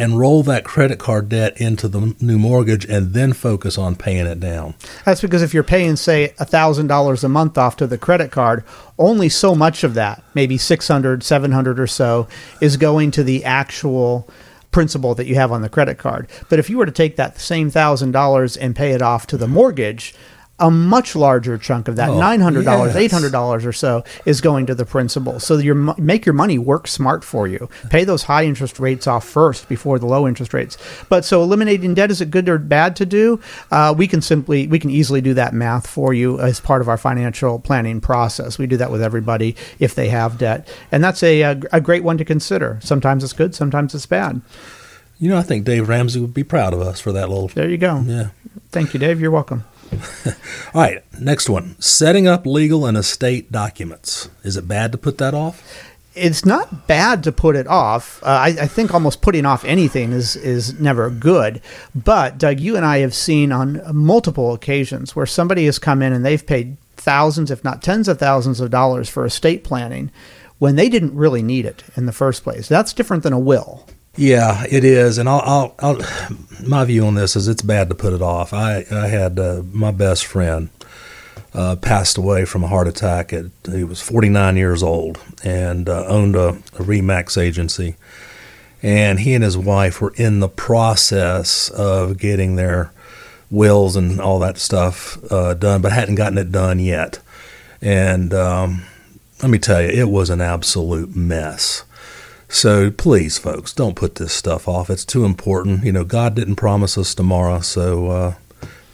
and 0.00 0.18
roll 0.18 0.42
that 0.42 0.64
credit 0.64 0.98
card 0.98 1.28
debt 1.28 1.60
into 1.60 1.86
the 1.86 2.16
new 2.20 2.38
mortgage 2.38 2.86
and 2.86 3.12
then 3.12 3.34
focus 3.34 3.76
on 3.76 3.94
paying 3.94 4.26
it 4.26 4.40
down. 4.40 4.74
That's 5.04 5.20
because 5.20 5.42
if 5.42 5.52
you're 5.52 5.62
paying, 5.62 5.96
say, 5.96 6.32
$1,000 6.38 7.24
a 7.24 7.28
month 7.28 7.58
off 7.58 7.76
to 7.76 7.86
the 7.86 7.98
credit 7.98 8.30
card, 8.30 8.64
only 8.98 9.28
so 9.28 9.54
much 9.54 9.84
of 9.84 9.92
that, 9.94 10.24
maybe 10.34 10.56
600, 10.56 11.22
700 11.22 11.78
or 11.78 11.86
so, 11.86 12.26
is 12.62 12.78
going 12.78 13.10
to 13.10 13.22
the 13.22 13.44
actual 13.44 14.26
principal 14.70 15.14
that 15.14 15.26
you 15.26 15.34
have 15.34 15.52
on 15.52 15.60
the 15.60 15.68
credit 15.68 15.98
card. 15.98 16.30
But 16.48 16.58
if 16.58 16.70
you 16.70 16.78
were 16.78 16.86
to 16.86 16.92
take 16.92 17.16
that 17.16 17.38
same 17.38 17.70
$1,000 17.70 18.58
and 18.58 18.74
pay 18.74 18.92
it 18.92 19.02
off 19.02 19.26
to 19.26 19.36
the 19.36 19.48
mortgage, 19.48 20.14
a 20.60 20.70
much 20.70 21.16
larger 21.16 21.58
chunk 21.58 21.88
of 21.88 21.96
that, 21.96 22.10
oh, 22.10 22.18
nine 22.18 22.40
hundred 22.40 22.64
dollars, 22.64 22.94
yes. 22.94 22.96
eight 22.96 23.10
hundred 23.10 23.32
dollars 23.32 23.66
or 23.66 23.72
so, 23.72 24.04
is 24.24 24.40
going 24.40 24.66
to 24.66 24.74
the 24.74 24.84
principal. 24.84 25.40
So 25.40 25.56
you 25.56 25.74
make 25.74 26.26
your 26.26 26.34
money 26.34 26.58
work 26.58 26.86
smart 26.86 27.24
for 27.24 27.48
you. 27.48 27.68
Pay 27.88 28.04
those 28.04 28.24
high 28.24 28.44
interest 28.44 28.78
rates 28.78 29.06
off 29.06 29.26
first 29.26 29.68
before 29.68 29.98
the 29.98 30.06
low 30.06 30.28
interest 30.28 30.54
rates. 30.54 30.76
But 31.08 31.24
so 31.24 31.42
eliminating 31.42 31.94
debt 31.94 32.10
is 32.10 32.20
it 32.20 32.30
good 32.30 32.48
or 32.48 32.58
bad 32.58 32.94
to 32.96 33.06
do? 33.06 33.40
Uh, 33.70 33.94
we 33.96 34.06
can 34.06 34.20
simply 34.20 34.66
we 34.66 34.78
can 34.78 34.90
easily 34.90 35.20
do 35.20 35.34
that 35.34 35.54
math 35.54 35.86
for 35.86 36.12
you 36.14 36.38
as 36.38 36.60
part 36.60 36.82
of 36.82 36.88
our 36.88 36.98
financial 36.98 37.58
planning 37.58 38.00
process. 38.00 38.58
We 38.58 38.66
do 38.66 38.76
that 38.76 38.90
with 38.90 39.02
everybody 39.02 39.56
if 39.78 39.94
they 39.94 40.10
have 40.10 40.38
debt, 40.38 40.68
and 40.92 41.02
that's 41.02 41.22
a 41.22 41.40
a, 41.40 41.60
a 41.72 41.80
great 41.80 42.04
one 42.04 42.18
to 42.18 42.24
consider. 42.24 42.78
Sometimes 42.82 43.24
it's 43.24 43.32
good, 43.32 43.54
sometimes 43.54 43.94
it's 43.94 44.06
bad. 44.06 44.42
You 45.18 45.28
know, 45.28 45.38
I 45.38 45.42
think 45.42 45.64
Dave 45.64 45.88
Ramsey 45.88 46.20
would 46.20 46.34
be 46.34 46.44
proud 46.44 46.72
of 46.72 46.80
us 46.80 46.98
for 46.98 47.12
that 47.12 47.28
little. 47.28 47.48
There 47.48 47.68
you 47.68 47.76
go. 47.78 48.00
Yeah. 48.06 48.30
Thank 48.70 48.94
you, 48.94 49.00
Dave. 49.00 49.20
You're 49.20 49.30
welcome. 49.30 49.64
All 50.74 50.82
right, 50.82 51.02
next 51.20 51.48
one. 51.48 51.80
Setting 51.80 52.26
up 52.26 52.46
legal 52.46 52.86
and 52.86 52.96
estate 52.96 53.50
documents. 53.50 54.28
Is 54.42 54.56
it 54.56 54.68
bad 54.68 54.92
to 54.92 54.98
put 54.98 55.18
that 55.18 55.34
off? 55.34 55.86
It's 56.14 56.44
not 56.44 56.86
bad 56.86 57.22
to 57.24 57.32
put 57.32 57.56
it 57.56 57.66
off. 57.66 58.22
Uh, 58.22 58.26
I, 58.26 58.46
I, 58.48 58.66
think 58.66 58.92
almost 58.92 59.22
putting 59.22 59.46
off 59.46 59.64
anything 59.64 60.12
is 60.12 60.34
is 60.34 60.78
never 60.80 61.08
good. 61.08 61.62
But 61.94 62.36
Doug, 62.36 62.58
you 62.58 62.76
and 62.76 62.84
I 62.84 62.98
have 62.98 63.14
seen 63.14 63.52
on 63.52 63.80
multiple 63.94 64.52
occasions 64.52 65.14
where 65.14 65.26
somebody 65.26 65.66
has 65.66 65.78
come 65.78 66.02
in 66.02 66.12
and 66.12 66.24
they've 66.24 66.44
paid 66.44 66.76
thousands, 66.96 67.50
if 67.50 67.62
not 67.62 67.82
tens 67.82 68.08
of 68.08 68.18
thousands 68.18 68.60
of 68.60 68.70
dollars 68.70 69.08
for 69.08 69.24
estate 69.24 69.62
planning 69.62 70.10
when 70.58 70.76
they 70.76 70.88
didn't 70.88 71.16
really 71.16 71.42
need 71.42 71.64
it 71.64 71.82
in 71.96 72.06
the 72.06 72.12
first 72.12 72.44
place. 72.44 72.68
That's 72.68 72.92
different 72.92 73.22
than 73.22 73.32
a 73.32 73.38
will. 73.38 73.86
Yeah, 74.16 74.64
it 74.68 74.84
is, 74.84 75.18
and 75.18 75.28
I'll, 75.28 75.42
I'll, 75.44 75.74
I'll, 75.78 76.00
my 76.66 76.84
view 76.84 77.06
on 77.06 77.14
this 77.14 77.36
is 77.36 77.46
it's 77.48 77.62
bad 77.62 77.88
to 77.90 77.94
put 77.94 78.12
it 78.12 78.20
off. 78.20 78.52
I, 78.52 78.84
I 78.90 79.06
had 79.06 79.38
uh, 79.38 79.62
my 79.72 79.92
best 79.92 80.26
friend 80.26 80.68
uh, 81.54 81.76
passed 81.76 82.18
away 82.18 82.44
from 82.44 82.64
a 82.64 82.68
heart 82.68 82.88
attack. 82.88 83.32
At, 83.32 83.46
he 83.70 83.84
was 83.84 84.02
49 84.02 84.56
years 84.56 84.82
old 84.82 85.20
and 85.44 85.88
uh, 85.88 86.04
owned 86.06 86.34
a, 86.34 86.48
a 86.48 86.82
Remax 86.82 87.40
agency, 87.40 87.96
and 88.82 89.20
he 89.20 89.32
and 89.32 89.44
his 89.44 89.56
wife 89.56 90.00
were 90.00 90.12
in 90.16 90.40
the 90.40 90.48
process 90.48 91.70
of 91.70 92.18
getting 92.18 92.56
their 92.56 92.92
wills 93.48 93.96
and 93.96 94.20
all 94.20 94.40
that 94.40 94.58
stuff 94.58 95.18
uh, 95.30 95.54
done, 95.54 95.82
but 95.82 95.92
hadn't 95.92 96.16
gotten 96.16 96.38
it 96.38 96.50
done 96.50 96.80
yet. 96.80 97.20
And 97.80 98.34
um, 98.34 98.82
let 99.40 99.50
me 99.50 99.58
tell 99.58 99.80
you, 99.80 99.88
it 99.88 100.08
was 100.08 100.30
an 100.30 100.40
absolute 100.40 101.14
mess. 101.14 101.84
So 102.52 102.90
please, 102.90 103.38
folks, 103.38 103.72
don't 103.72 103.94
put 103.94 104.16
this 104.16 104.32
stuff 104.32 104.66
off. 104.66 104.90
It's 104.90 105.04
too 105.04 105.24
important. 105.24 105.84
You 105.84 105.92
know, 105.92 106.04
God 106.04 106.34
didn't 106.34 106.56
promise 106.56 106.98
us 106.98 107.14
tomorrow, 107.14 107.60
so 107.60 108.10
uh, 108.10 108.34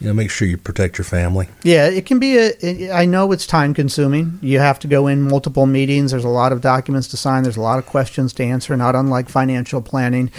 you 0.01 0.09
know, 0.09 0.13
make 0.15 0.31
sure 0.31 0.47
you 0.47 0.59
protect 0.59 0.99
your 0.99 1.07
family. 1.07 1.49
Yeah, 1.63 1.89
it 1.89 2.05
can 2.05 2.19
be 2.19 2.37
a. 2.37 2.93
I 2.93 3.07
know 3.07 3.33
it's 3.33 3.47
time 3.47 3.73
consuming. 3.73 4.39
You 4.43 4.59
have 4.59 4.79
to 4.81 4.89
go 4.89 5.07
in 5.07 5.23
multiple 5.23 5.65
meetings. 5.65 6.11
There's 6.11 6.25
a 6.25 6.29
lot 6.29 6.53
of 6.53 6.61
documents 6.61 7.09
to 7.09 7.17
sign. 7.17 7.45
There's 7.45 7.57
a 7.57 7.63
lot 7.63 7.79
of 7.79 7.87
questions 7.87 8.35
to 8.35 8.45
answer. 8.45 8.77
Not 8.77 8.95
unlike 8.95 9.31
financial 9.31 9.81
planning, 9.81 10.31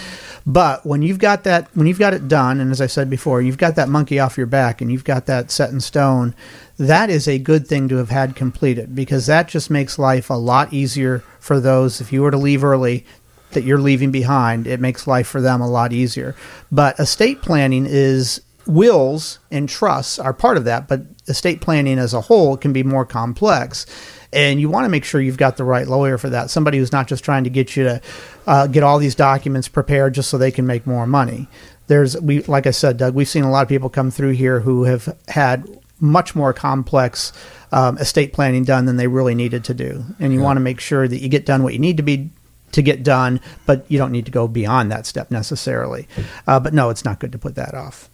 but 0.46 0.86
when 0.86 1.02
you've 1.02 1.18
got 1.18 1.42
that, 1.44 1.68
when 1.74 1.88
you've 1.88 1.98
got 1.98 2.14
it 2.14 2.28
done, 2.28 2.60
and 2.60 2.70
as 2.70 2.80
I 2.80 2.86
said 2.86 3.10
before, 3.10 3.42
you've 3.42 3.58
got 3.58 3.74
that 3.74 3.88
monkey 3.88 4.20
off 4.20 4.36
your 4.38 4.46
back, 4.46 4.80
and 4.80 4.92
you've 4.92 5.04
got 5.04 5.26
that 5.26 5.50
set 5.50 5.70
in 5.70 5.80
stone. 5.80 6.34
That 6.78 7.10
is 7.10 7.26
a 7.26 7.40
good 7.40 7.66
thing 7.66 7.88
to 7.88 7.96
have 7.96 8.10
had 8.10 8.36
completed 8.36 8.94
because 8.94 9.26
that 9.26 9.48
just 9.48 9.70
makes 9.70 9.98
life 9.98 10.30
a 10.30 10.34
lot 10.34 10.72
easier 10.72 11.24
for 11.40 11.58
those. 11.58 12.00
If 12.00 12.12
you 12.12 12.22
were 12.22 12.30
to 12.30 12.36
leave 12.36 12.62
early, 12.62 13.04
that 13.50 13.64
you're 13.64 13.80
leaving 13.80 14.10
behind, 14.10 14.66
it 14.66 14.78
makes 14.78 15.06
life 15.06 15.26
for 15.26 15.40
them 15.40 15.60
a 15.60 15.68
lot 15.68 15.92
easier. 15.92 16.36
But 16.70 17.00
estate 17.00 17.42
planning 17.42 17.86
is 17.88 18.40
wills 18.68 19.38
and 19.50 19.68
trusts 19.68 20.18
are 20.18 20.32
part 20.32 20.56
of 20.56 20.64
that, 20.64 20.86
but 20.86 21.02
estate 21.26 21.60
planning 21.60 21.98
as 21.98 22.14
a 22.14 22.20
whole 22.20 22.56
can 22.56 22.72
be 22.72 22.82
more 22.82 23.04
complex. 23.04 23.86
And 24.32 24.60
you 24.60 24.68
want 24.68 24.84
to 24.84 24.90
make 24.90 25.04
sure 25.04 25.20
you've 25.20 25.38
got 25.38 25.56
the 25.56 25.64
right 25.64 25.88
lawyer 25.88 26.18
for 26.18 26.28
that. 26.30 26.50
Somebody 26.50 26.78
who's 26.78 26.92
not 26.92 27.08
just 27.08 27.24
trying 27.24 27.44
to 27.44 27.50
get 27.50 27.76
you 27.76 27.84
to 27.84 28.00
uh, 28.46 28.66
get 28.66 28.82
all 28.82 28.98
these 28.98 29.14
documents 29.14 29.68
prepared 29.68 30.14
just 30.14 30.28
so 30.28 30.36
they 30.36 30.50
can 30.50 30.66
make 30.66 30.86
more 30.86 31.06
money. 31.06 31.48
There's 31.86 32.20
we 32.20 32.42
like 32.42 32.66
I 32.66 32.70
said, 32.70 32.98
Doug. 32.98 33.14
We've 33.14 33.28
seen 33.28 33.44
a 33.44 33.50
lot 33.50 33.62
of 33.62 33.68
people 33.68 33.88
come 33.88 34.10
through 34.10 34.32
here 34.32 34.60
who 34.60 34.84
have 34.84 35.16
had 35.28 35.66
much 35.98 36.36
more 36.36 36.52
complex 36.52 37.32
um, 37.72 37.96
estate 37.98 38.32
planning 38.34 38.64
done 38.64 38.84
than 38.84 38.96
they 38.96 39.06
really 39.06 39.34
needed 39.34 39.64
to 39.64 39.74
do. 39.74 40.04
And 40.20 40.32
you 40.32 40.40
want 40.40 40.58
to 40.58 40.60
make 40.60 40.80
sure 40.80 41.08
that 41.08 41.18
you 41.18 41.28
get 41.28 41.46
done 41.46 41.62
what 41.62 41.72
you 41.72 41.78
need 41.78 41.96
to 41.96 42.02
be 42.02 42.30
to 42.72 42.82
get 42.82 43.02
done, 43.02 43.40
but 43.66 43.84
you 43.88 43.98
don't 43.98 44.12
need 44.12 44.26
to 44.26 44.30
go 44.30 44.46
beyond 44.46 44.92
that 44.92 45.06
step 45.06 45.30
necessarily. 45.30 46.06
Uh, 46.46 46.60
but 46.60 46.74
no, 46.74 46.90
it's 46.90 47.04
not 47.04 47.18
good 47.18 47.32
to 47.32 47.38
put 47.38 47.54
that 47.54 47.74
off. 47.74 48.10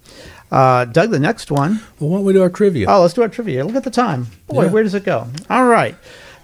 Uh, 0.54 0.84
Doug, 0.84 1.10
the 1.10 1.18
next 1.18 1.50
one. 1.50 1.80
Well, 1.98 2.10
why 2.10 2.16
don't 2.18 2.24
we 2.26 2.32
do 2.32 2.42
our 2.42 2.48
trivia? 2.48 2.86
Oh, 2.88 3.02
let's 3.02 3.14
do 3.14 3.22
our 3.22 3.28
trivia. 3.28 3.64
Look 3.64 3.74
at 3.74 3.82
the 3.82 3.90
time. 3.90 4.28
Boy, 4.46 4.66
Yeah. 4.66 4.70
where 4.70 4.84
does 4.84 4.94
it 4.94 5.04
go? 5.04 5.26
All 5.50 5.64
right. 5.66 5.96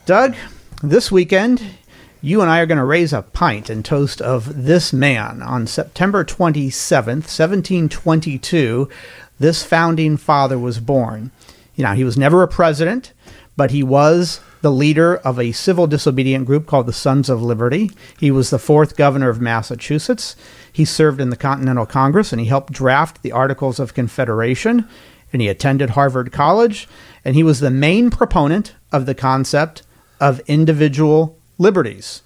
Doug, 0.05 0.35
this 0.83 1.13
weekend, 1.13 1.63
you 2.21 2.41
and 2.41 2.51
I 2.51 2.59
are 2.59 2.67
going 2.67 2.79
to 2.79 2.85
raise 2.85 3.13
a 3.13 3.23
pint 3.23 3.71
in 3.71 3.85
toast 3.85 4.21
of 4.21 4.65
this 4.65 4.93
man 4.93 5.43
on 5.43 5.69
September 5.69 6.25
27th, 6.25 7.29
1722. 7.29 8.89
This 9.39 9.63
founding 9.63 10.17
father 10.17 10.59
was 10.59 10.81
born. 10.81 11.31
You 11.77 11.85
know, 11.85 11.93
he 11.93 12.03
was 12.03 12.17
never 12.19 12.43
a 12.43 12.49
president, 12.49 13.13
but 13.57 13.71
he 13.71 13.85
was 13.85 14.41
the 14.63 14.71
leader 14.71 15.17
of 15.17 15.39
a 15.39 15.53
civil 15.53 15.87
disobedient 15.87 16.47
group 16.47 16.67
called 16.67 16.87
the 16.87 16.93
Sons 16.93 17.29
of 17.29 17.43
Liberty. 17.43 17.91
He 18.19 18.31
was 18.31 18.51
the 18.51 18.59
fourth 18.59 18.97
governor 18.97 19.29
of 19.29 19.41
Massachusetts. 19.41 20.37
He 20.73 20.85
served 20.85 21.21
in 21.21 21.31
the 21.31 21.37
Continental 21.37 21.87
Congress 21.87 22.33
and 22.33 22.41
he 22.41 22.47
helped 22.47 22.73
draft 22.73 23.23
the 23.23 23.33
Articles 23.33 23.81
of 23.81 23.95
Confederation. 23.95 24.89
And 25.33 25.41
he 25.41 25.49
attended 25.49 25.91
Harvard 25.91 26.33
College. 26.33 26.89
And 27.25 27.35
he 27.37 27.43
was 27.43 27.61
the 27.61 27.71
main 27.71 28.11
proponent 28.11 28.75
of 28.93 29.07
the 29.07 29.15
concept 29.15 29.83
of 30.21 30.41
individual 30.47 31.39
liberties. 31.59 32.23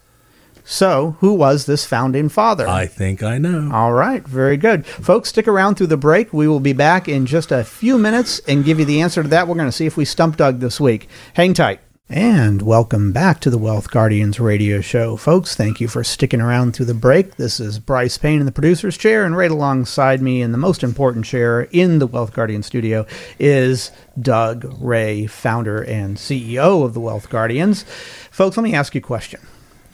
So, 0.67 1.17
who 1.21 1.35
was 1.35 1.67
this 1.67 1.85
founding 1.85 2.31
father? 2.31 2.67
I 2.67 2.87
think 2.87 3.23
I 3.23 3.37
know. 3.37 3.71
All 3.71 3.93
right, 3.93 4.27
very 4.27 4.57
good. 4.57 4.87
Folks, 4.87 5.29
stick 5.29 5.47
around 5.47 5.75
through 5.75 5.89
the 5.89 5.99
break. 5.99 6.33
We 6.33 6.49
will 6.49 6.61
be 6.61 6.73
back 6.73 7.07
in 7.07 7.27
just 7.27 7.53
a 7.53 7.65
few 7.65 7.99
minutes 7.99 8.41
and 8.49 8.65
give 8.65 8.79
you 8.79 8.87
the 8.87 9.03
answer 9.03 9.23
to 9.23 9.29
that. 9.29 9.47
We're 9.47 9.57
going 9.57 9.69
to 9.69 9.73
see 9.73 9.85
if 9.85 9.99
we 9.99 10.07
stump 10.07 10.39
Doug 10.39 10.61
this 10.61 10.81
week. 10.81 11.07
Hang 11.35 11.53
tight. 11.53 11.81
And 12.11 12.61
welcome 12.61 13.13
back 13.13 13.41
to 13.41 13.49
the 13.49 13.57
Wealth 13.57 13.91
Guardians 13.91 14.39
radio 14.39 14.83
show. 14.83 15.17
Folks, 15.17 15.57
thank 15.57 15.81
you 15.81 15.89
for 15.89 16.05
sticking 16.05 16.43
around 16.43 16.75
through 16.75 16.85
the 16.85 16.93
break. 16.93 17.37
This 17.37 17.59
is 17.59 17.79
Bryce 17.79 18.19
Payne 18.19 18.41
in 18.41 18.47
the 18.47 18.53
producer's 18.53 18.99
chair, 18.99 19.25
and 19.25 19.35
right 19.35 19.51
alongside 19.51 20.21
me 20.21 20.43
in 20.43 20.53
the 20.53 20.59
most 20.59 20.83
important 20.83 21.25
chair 21.25 21.63
in 21.63 22.01
the 22.01 22.07
Wealth 22.07 22.35
Guardian 22.35 22.63
studio 22.63 23.07
is 23.39 23.91
Doug 24.21 24.67
Ray, 24.79 25.25
founder 25.25 25.83
and 25.83 26.19
CEO 26.19 26.85
of 26.85 26.93
the 26.93 27.01
Wealth 27.01 27.31
Guardians. 27.31 27.85
Folks, 28.31 28.59
let 28.59 28.65
me 28.65 28.75
ask 28.75 28.95
you 28.95 28.99
a 28.99 29.03
question. 29.03 29.41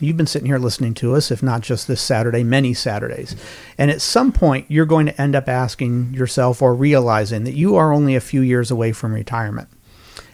You've 0.01 0.17
been 0.17 0.27
sitting 0.27 0.47
here 0.47 0.59
listening 0.59 0.95
to 0.95 1.15
us, 1.15 1.31
if 1.31 1.45
not 1.45 1.61
just 1.61 1.87
this 1.87 2.03
Saturday, 2.03 2.43
many 2.43 2.75
Saturdays. 2.75 3.37
And 3.79 3.89
at 3.89 4.03
some 4.03 4.33
point, 4.33 4.67
you're 4.69 4.85
going 4.85 5.07
to 5.07 5.21
end 5.21 5.37
up 5.37 5.49
asking 5.49 6.15
yourself 6.15 6.61
or 6.61 6.75
realizing 6.75 7.45
that 7.45 7.55
you 7.55 7.77
are 7.77 7.93
only 7.93 8.17
a 8.17 8.21
few 8.21 8.41
years 8.41 8.73
away 8.73 8.91
from 8.91 9.15
retirement. 9.15 9.69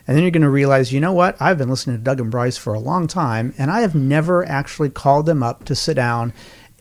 And 0.07 0.17
then 0.17 0.23
you're 0.23 0.31
going 0.31 0.43
to 0.43 0.51
realize, 0.51 0.93
you 0.93 1.01
know 1.01 1.13
what? 1.13 1.37
I've 1.41 1.59
been 1.59 1.69
listening 1.69 1.97
to 1.97 2.03
Doug 2.03 2.21
and 2.21 2.31
Bryce 2.31 2.57
for 2.57 2.75
a 2.75 2.79
long 2.79 3.07
time, 3.09 3.55
and 3.59 3.71
I 3.71 3.81
have 3.81 3.95
never 3.95 4.47
actually 4.47 4.91
called 4.91 5.27
them 5.27 5.43
up 5.43 5.65
to 5.65 5.75
sit 5.75 5.95
down 5.95 6.33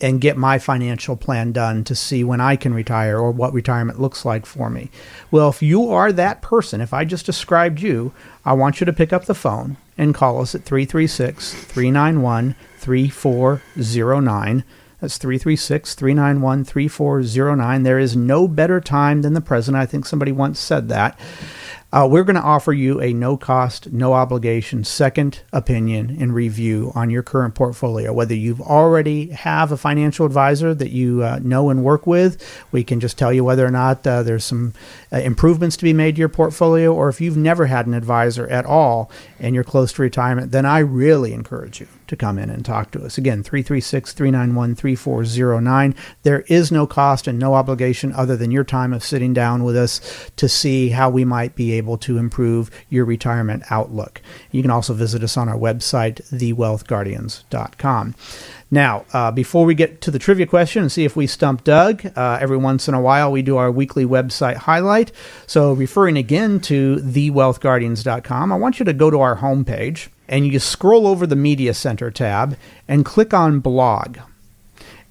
and 0.01 0.22
get 0.22 0.38
my 0.38 0.60
financial 0.60 1.15
plan 1.15 1.51
done 1.51 1.84
to 1.86 1.96
see 1.96 2.24
when 2.24 2.41
I 2.41 2.55
can 2.55 2.74
retire 2.74 3.17
or 3.17 3.32
what 3.32 3.53
retirement 3.53 4.00
looks 4.00 4.25
like 4.25 4.46
for 4.46 4.70
me. 4.70 4.91
Well, 5.32 5.50
if 5.50 5.62
you 5.62 5.89
are 5.89 6.12
that 6.12 6.41
person, 6.41 6.82
if 6.82 6.94
I 6.94 7.05
just 7.05 7.25
described 7.25 7.82
you, 7.82 8.12
I 8.44 8.53
want 8.53 8.79
you 8.79 8.86
to 8.86 8.94
pick 8.94 9.13
up 9.13 9.25
the 9.25 9.34
phone 9.34 9.77
and 9.98 10.13
call 10.13 10.41
us 10.41 10.53
at 10.53 10.63
336 10.63 11.53
391 11.53 12.55
3409. 12.77 14.63
That's 15.00 15.17
336 15.17 15.96
391 15.96 16.65
3409. 16.65 17.84
There 17.84 18.00
is 18.00 18.15
no 18.15 18.48
better 18.48 18.82
time 18.82 19.22
than 19.22 19.34
the 19.34 19.41
present. 19.41 19.77
I 19.77 19.86
think 19.86 20.05
somebody 20.05 20.32
once 20.32 20.60
said 20.60 20.89
that. 20.89 21.17
Uh, 21.96 22.06
we're 22.06 22.25
going 22.25 22.36
to 22.36 22.42
offer 22.42 22.74
you 22.74 23.00
a 23.00 23.14
no 23.14 23.38
cost, 23.38 23.90
no 23.94 24.12
obligation 24.12 24.84
second 24.84 25.40
opinion 25.54 26.18
and 26.20 26.36
review 26.36 26.92
on 26.94 27.10
your 27.10 27.24
current 27.24 27.56
portfolio. 27.56 28.12
Whether 28.12 28.36
you've 28.36 28.60
already 28.60 29.28
have 29.28 29.72
a 29.72 29.78
financial 29.78 30.25
advisor 30.25 30.74
that 30.74 30.92
you 30.92 31.24
uh, 31.24 31.40
know 31.42 31.70
and 31.70 31.86
work 31.86 32.06
with, 32.06 32.46
we 32.74 32.84
can 32.84 33.00
just 33.00 33.18
tell 33.18 33.32
you 33.32 33.46
whether 33.46 33.66
or 33.66 33.72
not 33.72 34.06
uh, 34.06 34.24
there's 34.24 34.44
some 34.44 34.74
uh, 35.14 35.20
improvements 35.20 35.78
to 35.78 35.86
be 35.86 35.94
made 35.94 36.16
to 36.16 36.20
your 36.20 36.28
portfolio, 36.28 36.94
or 36.94 37.08
if 37.08 37.22
you've 37.22 37.38
never 37.38 37.68
had 37.68 37.88
an 37.88 37.94
advisor 37.94 38.46
at 38.48 38.66
all 38.66 39.10
and 39.40 39.56
you're 39.56 39.64
close 39.64 39.94
to 39.94 40.02
retirement, 40.02 40.52
then 40.52 40.66
I 40.66 40.80
really 40.80 41.32
encourage 41.32 41.80
you 41.80 41.88
to 42.08 42.16
come 42.16 42.38
in 42.38 42.50
and 42.50 42.66
talk 42.66 42.92
to 42.92 43.04
us. 43.04 43.18
Again, 43.18 43.44
336 43.44 44.14
391 44.14 44.76
3409. 44.76 45.96
There 46.24 46.42
is 46.42 46.72
no 46.72 46.88
cost 46.88 47.28
and 47.28 47.40
no 47.40 47.54
obligation 47.54 48.14
other 48.14 48.36
than 48.36 48.52
your 48.52 48.64
time 48.64 48.94
of 48.94 49.04
sitting 49.04 49.34
down 49.34 49.64
with 49.64 49.76
us 49.76 50.30
to 50.36 50.48
see 50.50 50.90
how 50.90 51.10
we 51.10 51.26
might 51.26 51.56
be 51.56 51.74
able 51.74 51.98
to 52.00 52.18
improve 52.18 52.70
your 52.90 53.06
retirement 53.06 53.64
outlook. 53.70 54.22
You 54.52 54.62
can 54.62 54.72
also 54.72 54.94
visit 54.94 55.24
us 55.24 55.38
on 55.38 55.50
our 55.50 55.58
website, 55.58 56.22
thewealthguardians.com. 56.32 58.16
Now, 58.72 59.06
uh, 59.14 59.32
before 59.32 59.66
we 59.66 59.76
get 59.76 60.02
to 60.02 60.12
the 60.12 60.20
trivia 60.20 60.46
question 60.48 60.82
and 60.82 60.92
see 60.92 61.06
if 61.06 61.16
we 61.16 61.28
stump 61.28 61.64
Doug, 61.64 62.06
uh, 62.18 62.40
every 62.42 62.58
once 62.58 62.88
in 62.88 62.94
a 62.94 63.02
while 63.02 63.32
we 63.32 63.42
do 63.42 63.58
our 63.58 63.72
weekly 63.72 64.06
website 64.06 64.56
highlight. 64.56 65.12
So, 65.46 65.74
referring 65.74 66.18
again 66.18 66.60
to 66.62 66.98
thewealthguardians.com, 66.98 68.52
I 68.52 68.56
want 68.56 68.80
you 68.80 68.86
to 68.86 68.94
go 68.94 69.12
to 69.12 69.22
our 69.22 69.38
homepage 69.38 70.10
and 70.27 70.48
you 70.48 70.60
scroll 70.60 71.08
over 71.08 71.27
the 71.27 71.36
Media 71.36 71.74
Center 71.74 72.12
tab 72.12 72.58
and 72.88 73.05
click 73.05 73.34
on 73.34 73.60
blog. 73.60 74.17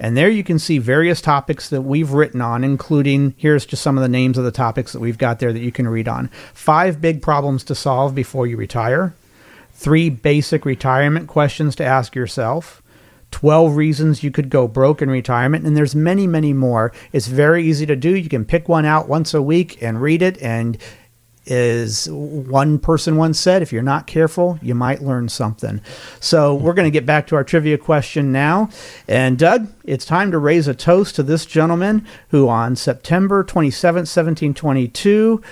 And 0.01 0.17
there 0.17 0.29
you 0.29 0.43
can 0.43 0.59
see 0.59 0.79
various 0.79 1.21
topics 1.21 1.69
that 1.69 1.83
we've 1.83 2.11
written 2.11 2.41
on, 2.41 2.65
including 2.65 3.35
here's 3.37 3.65
just 3.65 3.83
some 3.83 3.97
of 3.97 4.03
the 4.03 4.09
names 4.09 4.37
of 4.37 4.45
the 4.45 4.51
topics 4.51 4.93
that 4.93 5.01
we've 5.01 5.19
got 5.19 5.39
there 5.39 5.53
that 5.53 5.63
you 5.63 5.73
can 5.73 5.89
read 5.89 6.09
on. 6.09 6.29
Five 6.53 7.01
big 7.01 7.23
problems 7.23 7.63
to 7.65 7.75
solve 7.75 8.15
before 8.15 8.47
you 8.47 8.57
retire, 8.57 9.15
three 9.73 10.11
basic 10.11 10.65
retirement 10.65 11.29
questions 11.29 11.77
to 11.77 11.85
ask 11.85 12.15
yourself. 12.15 12.83
12 13.31 13.77
reasons 13.77 14.23
you 14.23 14.31
could 14.31 14.49
go 14.49 14.69
broke 14.69 15.03
in 15.03 15.11
retirement 15.11 15.67
and 15.67 15.77
there's 15.77 15.97
many 15.97 16.25
many 16.25 16.53
more 16.53 16.93
it's 17.13 17.27
very 17.27 17.65
easy 17.65 17.85
to 17.85 17.97
do 17.97 18.15
you 18.15 18.29
can 18.29 18.45
pick 18.45 18.69
one 18.69 18.85
out 18.85 19.09
once 19.09 19.35
a 19.35 19.43
week 19.43 19.83
and 19.83 20.01
read 20.01 20.23
it 20.23 20.41
and 20.41 20.79
is 21.47 22.09
one 22.11 22.79
person 22.79 23.17
once 23.17 23.39
said 23.39 23.61
if 23.61 23.73
you're 23.73 23.83
not 23.83 24.07
careful 24.07 24.59
you 24.63 24.75
might 24.75 25.03
learn 25.03 25.29
something 25.29 25.81
so 26.21 26.55
we're 26.55 26.73
going 26.73 26.87
to 26.87 26.91
get 26.91 27.05
back 27.07 27.27
to 27.27 27.37
our 27.37 27.45
trivia 27.45 27.77
question 27.77 28.33
now 28.33 28.69
and 29.07 29.39
doug 29.39 29.69
it's 29.85 30.05
time 30.05 30.31
to 30.31 30.39
raise 30.39 30.67
a 30.67 30.75
toast 30.75 31.15
to 31.15 31.23
this 31.23 31.45
gentleman 31.45 32.07
who 32.29 32.49
on 32.49 32.75
september 32.75 33.45
27 33.45 34.01
1722 34.01 35.43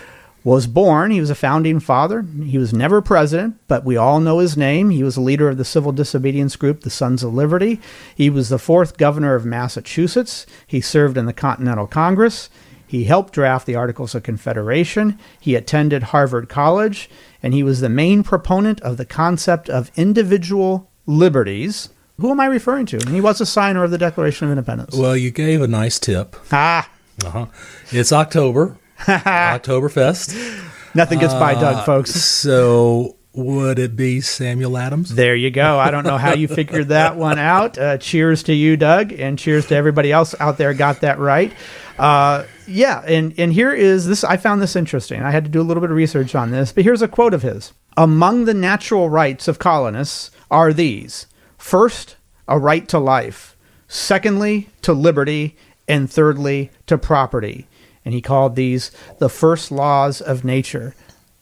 was 0.44 0.66
born. 0.66 1.10
He 1.10 1.20
was 1.20 1.30
a 1.30 1.34
founding 1.34 1.78
father. 1.78 2.24
He 2.44 2.58
was 2.58 2.72
never 2.72 3.00
president, 3.00 3.56
but 3.68 3.84
we 3.84 3.96
all 3.96 4.20
know 4.20 4.38
his 4.38 4.56
name. 4.56 4.90
He 4.90 5.04
was 5.04 5.16
a 5.16 5.20
leader 5.20 5.48
of 5.48 5.56
the 5.56 5.64
civil 5.64 5.92
disobedience 5.92 6.56
group, 6.56 6.80
the 6.80 6.90
Sons 6.90 7.22
of 7.22 7.32
Liberty. 7.32 7.80
He 8.14 8.28
was 8.28 8.48
the 8.48 8.58
fourth 8.58 8.96
governor 8.96 9.34
of 9.34 9.46
Massachusetts. 9.46 10.46
He 10.66 10.80
served 10.80 11.16
in 11.16 11.26
the 11.26 11.32
Continental 11.32 11.86
Congress. 11.86 12.50
He 12.92 13.04
helped 13.04 13.32
draft 13.32 13.64
the 13.64 13.74
Articles 13.74 14.14
of 14.14 14.22
Confederation. 14.22 15.18
He 15.40 15.54
attended 15.54 16.02
Harvard 16.02 16.50
College, 16.50 17.08
and 17.42 17.54
he 17.54 17.62
was 17.62 17.80
the 17.80 17.88
main 17.88 18.22
proponent 18.22 18.82
of 18.82 18.98
the 18.98 19.06
concept 19.06 19.70
of 19.70 19.90
individual 19.96 20.90
liberties. 21.06 21.88
Who 22.20 22.30
am 22.30 22.38
I 22.38 22.44
referring 22.44 22.84
to? 22.86 22.98
And 22.98 23.08
he 23.08 23.22
was 23.22 23.40
a 23.40 23.46
signer 23.46 23.82
of 23.82 23.90
the 23.92 23.96
Declaration 23.96 24.44
of 24.46 24.50
Independence. 24.50 24.94
Well, 24.94 25.16
you 25.16 25.30
gave 25.30 25.62
a 25.62 25.66
nice 25.66 25.98
tip. 25.98 26.36
ah, 26.52 26.86
Uh-huh. 27.24 27.46
It's 27.92 28.12
October, 28.12 28.76
Oktoberfest. 28.98 30.60
nothing 30.94 31.18
gets 31.18 31.32
by 31.32 31.54
Uh, 31.54 31.60
Doug, 31.60 31.86
folks. 31.86 32.10
So 32.10 33.16
would 33.34 33.78
it 33.78 33.96
be 33.96 34.20
Samuel 34.20 34.76
Adams? 34.76 35.14
There 35.14 35.34
you 35.34 35.50
go. 35.50 35.78
I 35.78 35.90
don't 35.90 36.04
know 36.04 36.18
how 36.18 36.34
you 36.34 36.48
figured 36.48 36.88
that 36.88 37.16
one 37.16 37.38
out. 37.38 37.78
Uh, 37.78 37.96
cheers 37.96 38.42
to 38.44 38.54
you, 38.54 38.76
Doug, 38.76 39.12
and 39.12 39.38
cheers 39.38 39.66
to 39.66 39.74
everybody 39.74 40.12
else 40.12 40.34
out 40.38 40.58
there 40.58 40.74
got 40.74 41.00
that 41.00 41.18
right. 41.18 41.52
Uh, 41.98 42.44
yeah, 42.66 43.02
and 43.06 43.34
and 43.38 43.52
here 43.52 43.72
is 43.72 44.06
this. 44.06 44.24
I 44.24 44.36
found 44.36 44.60
this 44.60 44.76
interesting. 44.76 45.22
I 45.22 45.30
had 45.30 45.44
to 45.44 45.50
do 45.50 45.60
a 45.60 45.64
little 45.64 45.80
bit 45.80 45.90
of 45.90 45.96
research 45.96 46.34
on 46.34 46.50
this, 46.50 46.72
but 46.72 46.84
here's 46.84 47.02
a 47.02 47.08
quote 47.08 47.32
of 47.32 47.42
his: 47.42 47.72
"Among 47.96 48.44
the 48.44 48.54
natural 48.54 49.08
rights 49.08 49.48
of 49.48 49.58
colonists 49.58 50.30
are 50.50 50.72
these: 50.72 51.26
first, 51.56 52.16
a 52.48 52.58
right 52.58 52.86
to 52.88 52.98
life; 52.98 53.56
secondly, 53.88 54.68
to 54.82 54.92
liberty; 54.92 55.56
and 55.88 56.10
thirdly, 56.10 56.70
to 56.86 56.98
property." 56.98 57.66
And 58.04 58.12
he 58.12 58.20
called 58.20 58.56
these 58.56 58.90
the 59.18 59.28
first 59.28 59.70
laws 59.70 60.20
of 60.20 60.44
nature. 60.44 60.94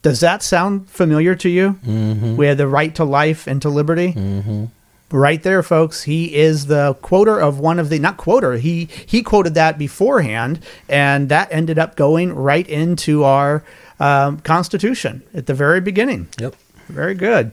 Does 0.03 0.21
that 0.21 0.43
sound 0.43 0.89
familiar 0.89 1.35
to 1.37 1.49
you? 1.49 1.79
Mm-hmm. 1.85 2.37
We 2.37 2.47
have 2.47 2.57
the 2.57 2.69
right 2.69 2.95
to 2.95 3.05
life 3.05 3.47
and 3.47 3.61
to 3.63 3.69
liberty. 3.69 4.15
Mm-hmm. 4.15 4.65
right 5.11 5.43
there, 5.43 5.63
folks. 5.63 6.05
He 6.05 6.35
is 6.35 6.67
the 6.67 6.95
quoter 7.03 7.39
of 7.39 7.59
one 7.59 7.79
of 7.79 7.91
the 7.91 7.99
not 7.99 8.17
quoter. 8.17 8.57
He 8.57 8.89
he 9.07 9.23
quoted 9.23 9.55
that 9.55 9.79
beforehand, 9.79 10.61
and 10.89 11.29
that 11.29 11.53
ended 11.53 11.79
up 11.79 11.97
going 11.97 12.35
right 12.35 12.67
into 12.69 13.25
our 13.25 13.63
um, 13.99 14.41
Constitution 14.41 15.23
at 15.35 15.47
the 15.47 15.55
very 15.55 15.81
beginning. 15.81 16.29
Yep. 16.39 16.57
Very 16.91 17.15
good. 17.15 17.53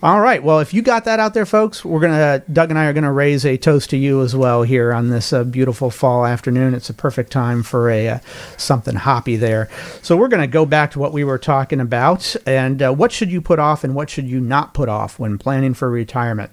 All 0.00 0.20
right. 0.20 0.40
Well, 0.40 0.60
if 0.60 0.72
you 0.72 0.80
got 0.80 1.06
that 1.06 1.18
out 1.18 1.34
there, 1.34 1.44
folks, 1.44 1.84
we're 1.84 1.98
gonna 1.98 2.40
Doug 2.52 2.70
and 2.70 2.78
I 2.78 2.84
are 2.84 2.92
gonna 2.92 3.12
raise 3.12 3.44
a 3.44 3.56
toast 3.56 3.90
to 3.90 3.96
you 3.96 4.22
as 4.22 4.34
well 4.34 4.62
here 4.62 4.92
on 4.92 5.10
this 5.10 5.32
uh, 5.32 5.42
beautiful 5.42 5.90
fall 5.90 6.24
afternoon. 6.24 6.72
It's 6.72 6.88
a 6.88 6.94
perfect 6.94 7.32
time 7.32 7.64
for 7.64 7.90
a 7.90 8.08
uh, 8.08 8.18
something 8.56 8.94
hoppy 8.94 9.34
there. 9.34 9.68
So 10.02 10.16
we're 10.16 10.28
gonna 10.28 10.46
go 10.46 10.64
back 10.64 10.92
to 10.92 11.00
what 11.00 11.12
we 11.12 11.24
were 11.24 11.36
talking 11.36 11.80
about 11.80 12.36
and 12.46 12.80
uh, 12.80 12.92
what 12.92 13.10
should 13.10 13.32
you 13.32 13.40
put 13.40 13.58
off 13.58 13.82
and 13.82 13.96
what 13.96 14.08
should 14.08 14.28
you 14.28 14.38
not 14.38 14.72
put 14.72 14.88
off 14.88 15.18
when 15.18 15.36
planning 15.36 15.74
for 15.74 15.90
retirement. 15.90 16.52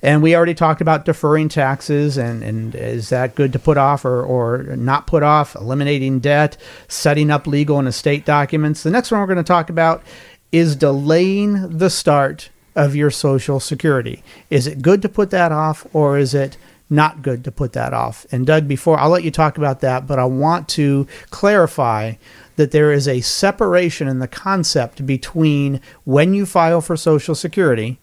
And 0.00 0.22
we 0.22 0.36
already 0.36 0.54
talked 0.54 0.80
about 0.80 1.04
deferring 1.04 1.48
taxes 1.48 2.16
and 2.16 2.44
and 2.44 2.76
is 2.76 3.08
that 3.08 3.34
good 3.34 3.52
to 3.54 3.58
put 3.58 3.76
off 3.76 4.04
or 4.04 4.22
or 4.22 4.76
not 4.76 5.08
put 5.08 5.24
off? 5.24 5.56
Eliminating 5.56 6.20
debt, 6.20 6.56
setting 6.86 7.32
up 7.32 7.48
legal 7.48 7.80
and 7.80 7.88
estate 7.88 8.24
documents. 8.24 8.84
The 8.84 8.90
next 8.90 9.10
one 9.10 9.20
we're 9.20 9.34
to 9.34 9.42
talk 9.42 9.68
about 9.68 10.04
is 10.52 10.76
delaying 10.76 11.78
the 11.78 11.90
start 11.90 12.50
of 12.76 12.96
your 12.96 13.10
Social 13.10 13.60
Security. 13.60 14.22
Is 14.50 14.66
it 14.66 14.82
good 14.82 15.02
to 15.02 15.08
put 15.08 15.30
that 15.30 15.52
off 15.52 15.86
or 15.92 16.18
is 16.18 16.34
it 16.34 16.56
not 16.90 17.22
good 17.22 17.44
to 17.44 17.52
put 17.52 17.72
that 17.72 17.92
off? 17.92 18.26
And 18.30 18.46
Doug, 18.46 18.68
before 18.68 18.98
I'll 18.98 19.10
let 19.10 19.24
you 19.24 19.30
talk 19.30 19.58
about 19.58 19.80
that, 19.80 20.06
but 20.06 20.18
I 20.18 20.24
want 20.24 20.68
to 20.70 21.06
clarify 21.30 22.14
that 22.56 22.70
there 22.70 22.92
is 22.92 23.08
a 23.08 23.20
separation 23.20 24.08
in 24.08 24.18
the 24.18 24.28
concept 24.28 25.06
between 25.06 25.80
when 26.04 26.34
you 26.34 26.46
file 26.46 26.80
for 26.80 26.96
Social 26.96 27.34
Security 27.34 27.98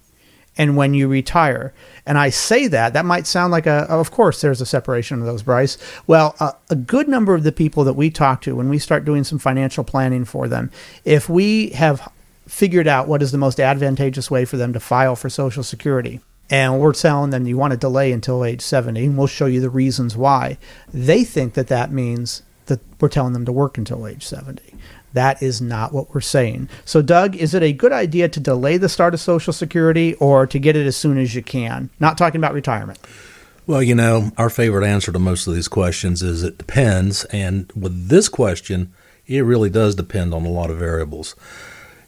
and 0.57 0.75
when 0.75 0.93
you 0.93 1.07
retire. 1.07 1.73
And 2.05 2.17
I 2.17 2.29
say 2.29 2.67
that, 2.67 2.93
that 2.93 3.05
might 3.05 3.25
sound 3.25 3.51
like 3.51 3.65
a, 3.65 3.85
of 3.89 4.11
course, 4.11 4.41
there's 4.41 4.59
a 4.59 4.65
separation 4.65 5.19
of 5.19 5.25
those, 5.25 5.43
Bryce. 5.43 5.77
Well, 6.07 6.35
a, 6.39 6.53
a, 6.69 6.75
good 6.75 7.07
number 7.07 7.33
of 7.33 7.43
the 7.43 7.53
people 7.53 7.85
that 7.85 7.93
we 7.93 8.09
talk 8.09 8.41
to 8.41 8.55
when 8.55 8.67
we 8.67 8.77
start 8.77 9.05
doing 9.05 9.23
some 9.23 9.39
financial 9.39 9.85
planning 9.85 10.25
for 10.25 10.49
them, 10.49 10.69
if 11.05 11.29
we 11.29 11.69
have 11.69 12.11
figured 12.51 12.85
out 12.85 13.07
what 13.07 13.23
is 13.23 13.31
the 13.31 13.37
most 13.37 13.61
advantageous 13.61 14.29
way 14.29 14.43
for 14.43 14.57
them 14.57 14.73
to 14.73 14.79
file 14.79 15.15
for 15.15 15.29
Social 15.29 15.63
Security. 15.63 16.19
And 16.49 16.81
we're 16.81 16.91
telling 16.91 17.29
them 17.31 17.47
you 17.47 17.57
want 17.57 17.71
to 17.71 17.77
delay 17.77 18.11
until 18.11 18.43
age 18.43 18.59
70, 18.61 19.05
and 19.05 19.17
we'll 19.17 19.27
show 19.27 19.45
you 19.45 19.61
the 19.61 19.69
reasons 19.69 20.17
why. 20.17 20.57
They 20.93 21.23
think 21.23 21.53
that 21.53 21.69
that 21.69 21.93
means 21.93 22.43
that 22.65 22.81
we're 22.99 23.07
telling 23.07 23.31
them 23.31 23.45
to 23.45 23.53
work 23.53 23.77
until 23.77 24.05
age 24.05 24.25
70. 24.25 24.61
That 25.13 25.41
is 25.41 25.61
not 25.61 25.93
what 25.93 26.13
we're 26.13 26.19
saying. 26.19 26.67
So, 26.83 27.01
Doug, 27.01 27.37
is 27.37 27.53
it 27.53 27.63
a 27.63 27.71
good 27.71 27.93
idea 27.93 28.27
to 28.27 28.39
delay 28.41 28.75
the 28.75 28.89
start 28.89 29.13
of 29.13 29.21
Social 29.21 29.53
Security 29.53 30.15
or 30.15 30.45
to 30.45 30.59
get 30.59 30.75
it 30.75 30.85
as 30.85 30.97
soon 30.97 31.17
as 31.17 31.33
you 31.33 31.41
can? 31.41 31.89
Not 32.01 32.17
talking 32.17 32.39
about 32.39 32.53
retirement. 32.53 32.99
Well, 33.65 33.81
you 33.81 33.95
know, 33.95 34.31
our 34.37 34.49
favorite 34.49 34.85
answer 34.85 35.13
to 35.13 35.19
most 35.19 35.47
of 35.47 35.55
these 35.55 35.69
questions 35.69 36.21
is 36.21 36.43
it 36.43 36.57
depends. 36.57 37.23
And 37.25 37.71
with 37.77 38.09
this 38.09 38.27
question, 38.27 38.91
it 39.25 39.45
really 39.45 39.69
does 39.69 39.95
depend 39.95 40.33
on 40.33 40.45
a 40.45 40.49
lot 40.49 40.69
of 40.69 40.77
variables 40.77 41.35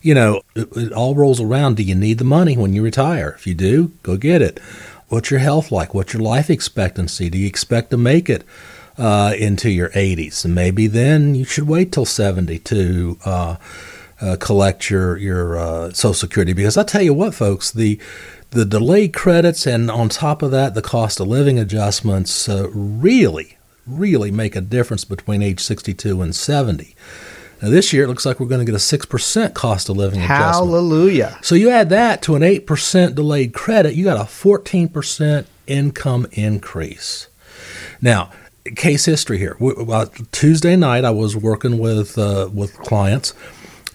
you 0.03 0.13
know, 0.13 0.41
it, 0.53 0.67
it, 0.75 0.91
all 0.91 1.15
rolls 1.15 1.41
around. 1.41 1.77
Do 1.77 1.83
you 1.83 1.95
need 1.95 2.19
the 2.19 2.25
money 2.25 2.55
when 2.55 2.74
you 2.74 2.83
retire? 2.83 3.33
If 3.38 3.48
you 3.48 3.55
do, 3.55 3.93
go 4.03 4.17
get 4.17 4.41
it. 4.41 4.60
What's 5.07 5.31
your 5.31 5.39
health 5.39 5.72
like? 5.72 5.93
What's 5.93 6.13
your 6.13 6.22
life 6.22 6.50
expectancy? 6.50 7.29
Do 7.29 7.38
you 7.38 7.48
expect 7.48 7.89
to 7.91 7.98
make 7.98 8.29
it 8.29 8.43
uh, 8.98 9.33
into 9.38 9.69
your 9.69 9.89
80s? 9.89 10.43
And 10.43 10.53
maybe 10.53 10.88
then 10.88 11.36
you 11.36 11.45
should 11.45 11.67
wait 11.67 11.91
till 11.91 12.05
70 12.05 12.60
to 12.60 13.17
uh, 13.25 13.55
uh, 14.22 14.36
collect 14.39 14.89
your 14.89 15.17
your 15.17 15.57
uh, 15.57 15.93
Social 15.93 16.13
Security. 16.13 16.53
Because 16.53 16.77
I 16.77 16.83
tell 16.83 17.01
you 17.01 17.13
what, 17.13 17.33
folks, 17.33 17.72
the 17.72 18.00
the 18.51 18.65
delayed 18.65 19.13
credits 19.13 19.65
and 19.65 19.89
on 19.89 20.10
top 20.10 20.41
of 20.41 20.51
that, 20.51 20.75
the 20.75 20.81
cost 20.81 21.19
of 21.19 21.27
living 21.27 21.57
adjustments 21.57 22.48
uh, 22.48 22.69
really, 22.72 23.57
really 23.88 24.31
make 24.31 24.55
a 24.55 24.62
difference 24.62 25.05
between 25.05 25.41
age 25.41 25.60
62 25.60 26.22
and 26.22 26.36
70. 26.36 26.95
Now, 27.63 27.70
this 27.70 27.93
year 27.93 28.03
it 28.03 28.10
looks 28.10 28.25
like 28.25 28.41
we're 28.41 28.48
going 28.48 28.60
to 28.60 28.70
get 28.70 28.75
a 28.75 28.77
6% 28.77 29.53
cost 29.53 29.88
of 29.88 29.96
living 29.96 30.20
adjustment. 30.20 30.70
Hallelujah. 30.70 31.39
So 31.41 31.55
you 31.55 31.70
add 31.70 31.88
that 31.91 32.22
to 32.24 32.36
an 32.36 32.41
8% 32.41 33.15
delayed 33.15 33.53
credit, 33.53 33.93
you 33.96 34.03
got 34.03 34.17
a 34.17 34.25
14% 34.25 35.46
income 35.65 36.27
increase. 36.34 37.29
Now, 38.01 38.32
case 38.75 39.05
history 39.05 39.38
here. 39.38 39.55
Tuesday 40.34 40.75
night, 40.75 41.05
I 41.05 41.11
was 41.11 41.38
working 41.38 41.77
with 41.79 42.18
uh, 42.18 42.50
with 42.53 42.77
clients, 42.79 43.33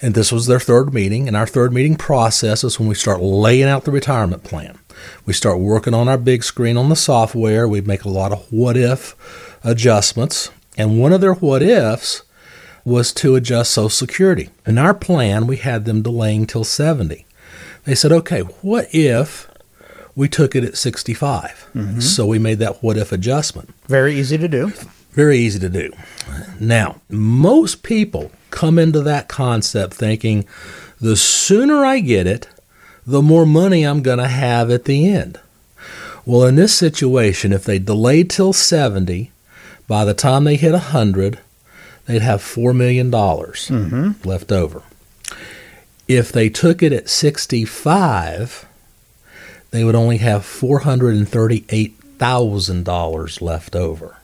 and 0.00 0.14
this 0.14 0.32
was 0.32 0.46
their 0.46 0.60
third 0.60 0.94
meeting. 0.94 1.28
And 1.28 1.36
our 1.36 1.46
third 1.46 1.70
meeting 1.74 1.96
process 1.96 2.64
is 2.64 2.78
when 2.78 2.88
we 2.88 2.94
start 2.94 3.20
laying 3.20 3.68
out 3.68 3.84
the 3.84 3.90
retirement 3.90 4.44
plan. 4.44 4.78
We 5.26 5.34
start 5.34 5.58
working 5.60 5.92
on 5.92 6.08
our 6.08 6.16
big 6.16 6.42
screen 6.42 6.78
on 6.78 6.88
the 6.88 6.96
software. 6.96 7.68
We 7.68 7.82
make 7.82 8.04
a 8.04 8.08
lot 8.08 8.32
of 8.32 8.50
what 8.50 8.78
if 8.78 9.14
adjustments, 9.62 10.50
and 10.78 10.98
one 10.98 11.12
of 11.12 11.20
their 11.20 11.34
what 11.34 11.62
ifs 11.62 12.22
was 12.88 13.12
to 13.12 13.36
adjust 13.36 13.72
Social 13.72 13.88
Security. 13.88 14.50
In 14.66 14.78
our 14.78 14.94
plan, 14.94 15.46
we 15.46 15.58
had 15.58 15.84
them 15.84 16.02
delaying 16.02 16.46
till 16.46 16.64
70. 16.64 17.26
They 17.84 17.94
said, 17.94 18.12
okay, 18.12 18.40
what 18.40 18.88
if 18.92 19.48
we 20.16 20.28
took 20.28 20.56
it 20.56 20.64
at 20.64 20.76
65? 20.76 21.68
Mm-hmm. 21.74 22.00
So 22.00 22.26
we 22.26 22.38
made 22.38 22.58
that 22.58 22.82
what 22.82 22.96
if 22.96 23.12
adjustment. 23.12 23.72
Very 23.86 24.14
easy 24.14 24.38
to 24.38 24.48
do. 24.48 24.72
Very 25.12 25.38
easy 25.38 25.58
to 25.60 25.68
do. 25.68 25.92
Now, 26.58 27.00
most 27.08 27.82
people 27.82 28.30
come 28.50 28.78
into 28.78 29.00
that 29.02 29.28
concept 29.28 29.94
thinking 29.94 30.46
the 31.00 31.16
sooner 31.16 31.84
I 31.84 32.00
get 32.00 32.26
it, 32.26 32.48
the 33.06 33.22
more 33.22 33.46
money 33.46 33.84
I'm 33.84 34.02
going 34.02 34.18
to 34.18 34.28
have 34.28 34.70
at 34.70 34.84
the 34.84 35.08
end. 35.08 35.40
Well, 36.26 36.44
in 36.44 36.56
this 36.56 36.74
situation, 36.74 37.52
if 37.52 37.64
they 37.64 37.78
delayed 37.78 38.28
till 38.28 38.52
70, 38.52 39.32
by 39.86 40.04
the 40.04 40.14
time 40.14 40.44
they 40.44 40.56
hit 40.56 40.72
100, 40.72 41.38
they'd 42.08 42.22
have 42.22 42.40
$4 42.40 42.74
million 42.74 43.12
mm-hmm. 43.12 44.28
left 44.28 44.50
over. 44.50 44.82
If 46.08 46.32
they 46.32 46.48
took 46.48 46.82
it 46.82 46.92
at 46.92 47.08
65, 47.08 48.66
they 49.70 49.84
would 49.84 49.94
only 49.94 50.16
have 50.16 50.42
$438,000 50.42 53.42
left 53.42 53.76
over. 53.76 54.16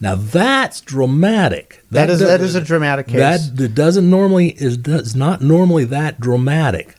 Now 0.00 0.14
that's 0.14 0.80
dramatic. 0.80 1.82
That, 1.90 2.06
that 2.06 2.10
is 2.10 2.20
that 2.20 2.40
is 2.42 2.54
a 2.54 2.60
dramatic 2.60 3.08
case. 3.08 3.48
That 3.48 3.74
doesn't 3.74 4.08
normally 4.08 4.50
is 4.50 4.76
does 4.76 5.16
not 5.16 5.40
normally 5.40 5.84
that 5.86 6.20
dramatic, 6.20 6.94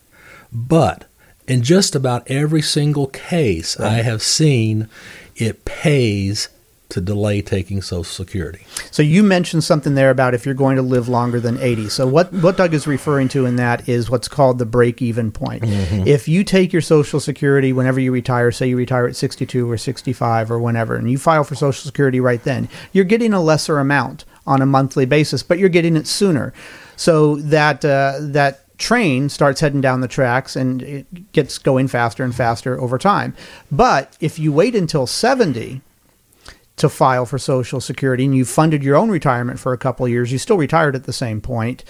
but 0.52 1.06
in 1.48 1.62
just 1.62 1.96
about 1.96 2.30
every 2.30 2.64
single 2.64 3.08
case 3.08 3.80
right. 3.80 3.88
I 3.88 4.02
have 4.02 4.22
seen, 4.24 4.90
it 5.36 5.64
pays 5.64 6.50
to 6.90 7.02
delay 7.02 7.42
taking 7.42 7.82
Social 7.82 8.04
Security. 8.04 8.66
So 8.92 9.04
you 9.04 9.22
mentioned 9.22 9.64
something 9.64 9.96
there 9.96 10.10
about 10.10 10.34
if 10.34 10.46
you're 10.46 10.56
going 10.56 10.78
to 10.78 10.82
live 10.82 11.10
longer 11.10 11.40
than 11.40 11.60
80. 11.60 11.90
So 11.90 12.08
what 12.08 12.32
what 12.34 12.58
Doug 12.58 12.74
is 12.74 12.88
referring 12.88 13.28
to 13.30 13.46
in 13.46 13.58
that 13.58 13.90
is 13.90 14.10
what's 14.10 14.28
called 14.28 14.58
the 14.58 14.66
break 14.66 15.02
even 15.02 15.32
point. 15.32 15.64
Mm-hmm. 15.64 16.08
If 16.08 16.28
you 16.28 16.44
take 16.44 16.72
your 16.72 16.82
Social 16.82 17.20
Security 17.20 17.74
whenever 17.74 18.00
you 18.00 18.12
retire, 18.12 18.52
say 18.52 18.70
you 18.70 18.78
retire 18.78 19.08
at 19.08 19.16
62 19.16 19.70
or 19.70 19.78
65 19.78 20.52
or 20.52 20.60
whenever, 20.60 20.96
and 20.96 21.12
you 21.12 21.18
file 21.18 21.44
for 21.44 21.56
Social 21.56 21.86
Security 21.86 22.20
right 22.20 22.44
then, 22.44 22.70
you're 22.94 23.06
getting 23.06 23.34
a 23.34 23.42
lesser 23.42 23.80
amount 23.80 24.24
on 24.46 24.62
a 24.62 24.66
monthly 24.66 25.06
basis, 25.06 25.44
but 25.44 25.60
you're 25.60 25.70
getting 25.70 25.98
it 25.98 26.08
sooner. 26.08 26.54
So 26.96 27.36
that 27.36 27.84
uh, 27.84 28.16
that 28.20 28.64
train 28.78 29.28
starts 29.28 29.60
heading 29.60 29.82
down 29.82 30.02
the 30.02 30.08
tracks 30.08 30.56
and 30.56 30.82
it 30.84 31.32
gets 31.32 31.58
going 31.58 31.88
faster 31.88 32.24
and 32.24 32.34
faster 32.34 32.80
over 32.80 32.98
time. 32.98 33.36
But 33.72 34.16
if 34.20 34.40
you 34.40 34.52
wait 34.52 34.76
until 34.76 35.08
70 35.08 35.82
to 36.78 36.90
file 36.90 37.26
for 37.26 37.40
Social 37.40 37.82
Security 37.82 38.24
and 38.24 38.36
you 38.36 38.46
funded 38.46 38.84
your 38.84 38.96
own 38.96 39.10
retirement 39.10 39.60
for 39.60 39.74
a 39.74 39.78
couple 39.78 40.06
of 40.06 40.12
years, 40.12 40.32
you 40.32 40.38
still 40.38 40.58
retired 40.58 40.96
at 40.96 41.04
the 41.04 41.14
same 41.14 41.42
point. 41.42 41.84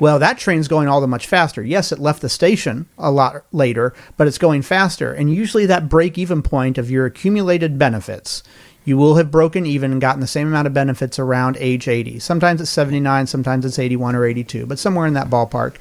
Well, 0.00 0.18
that 0.18 0.38
train's 0.38 0.68
going 0.68 0.88
all 0.88 1.00
the 1.00 1.06
much 1.06 1.28
faster. 1.28 1.62
Yes, 1.62 1.92
it 1.92 2.00
left 2.00 2.22
the 2.22 2.28
station 2.28 2.86
a 2.98 3.12
lot 3.12 3.44
later, 3.52 3.94
but 4.16 4.26
it's 4.26 4.38
going 4.38 4.62
faster. 4.62 5.12
And 5.12 5.32
usually 5.32 5.66
that 5.66 5.88
break 5.88 6.18
even 6.18 6.42
point 6.42 6.76
of 6.76 6.90
your 6.90 7.06
accumulated 7.06 7.78
benefits, 7.78 8.42
you 8.84 8.96
will 8.96 9.14
have 9.14 9.30
broken 9.30 9.64
even 9.64 9.92
and 9.92 10.00
gotten 10.00 10.20
the 10.20 10.26
same 10.26 10.48
amount 10.48 10.66
of 10.66 10.74
benefits 10.74 11.20
around 11.20 11.56
age 11.60 11.86
80. 11.86 12.18
Sometimes 12.18 12.60
it's 12.60 12.70
79, 12.70 13.28
sometimes 13.28 13.64
it's 13.64 13.78
81 13.78 14.16
or 14.16 14.24
82, 14.24 14.66
but 14.66 14.80
somewhere 14.80 15.06
in 15.06 15.14
that 15.14 15.30
ballpark. 15.30 15.76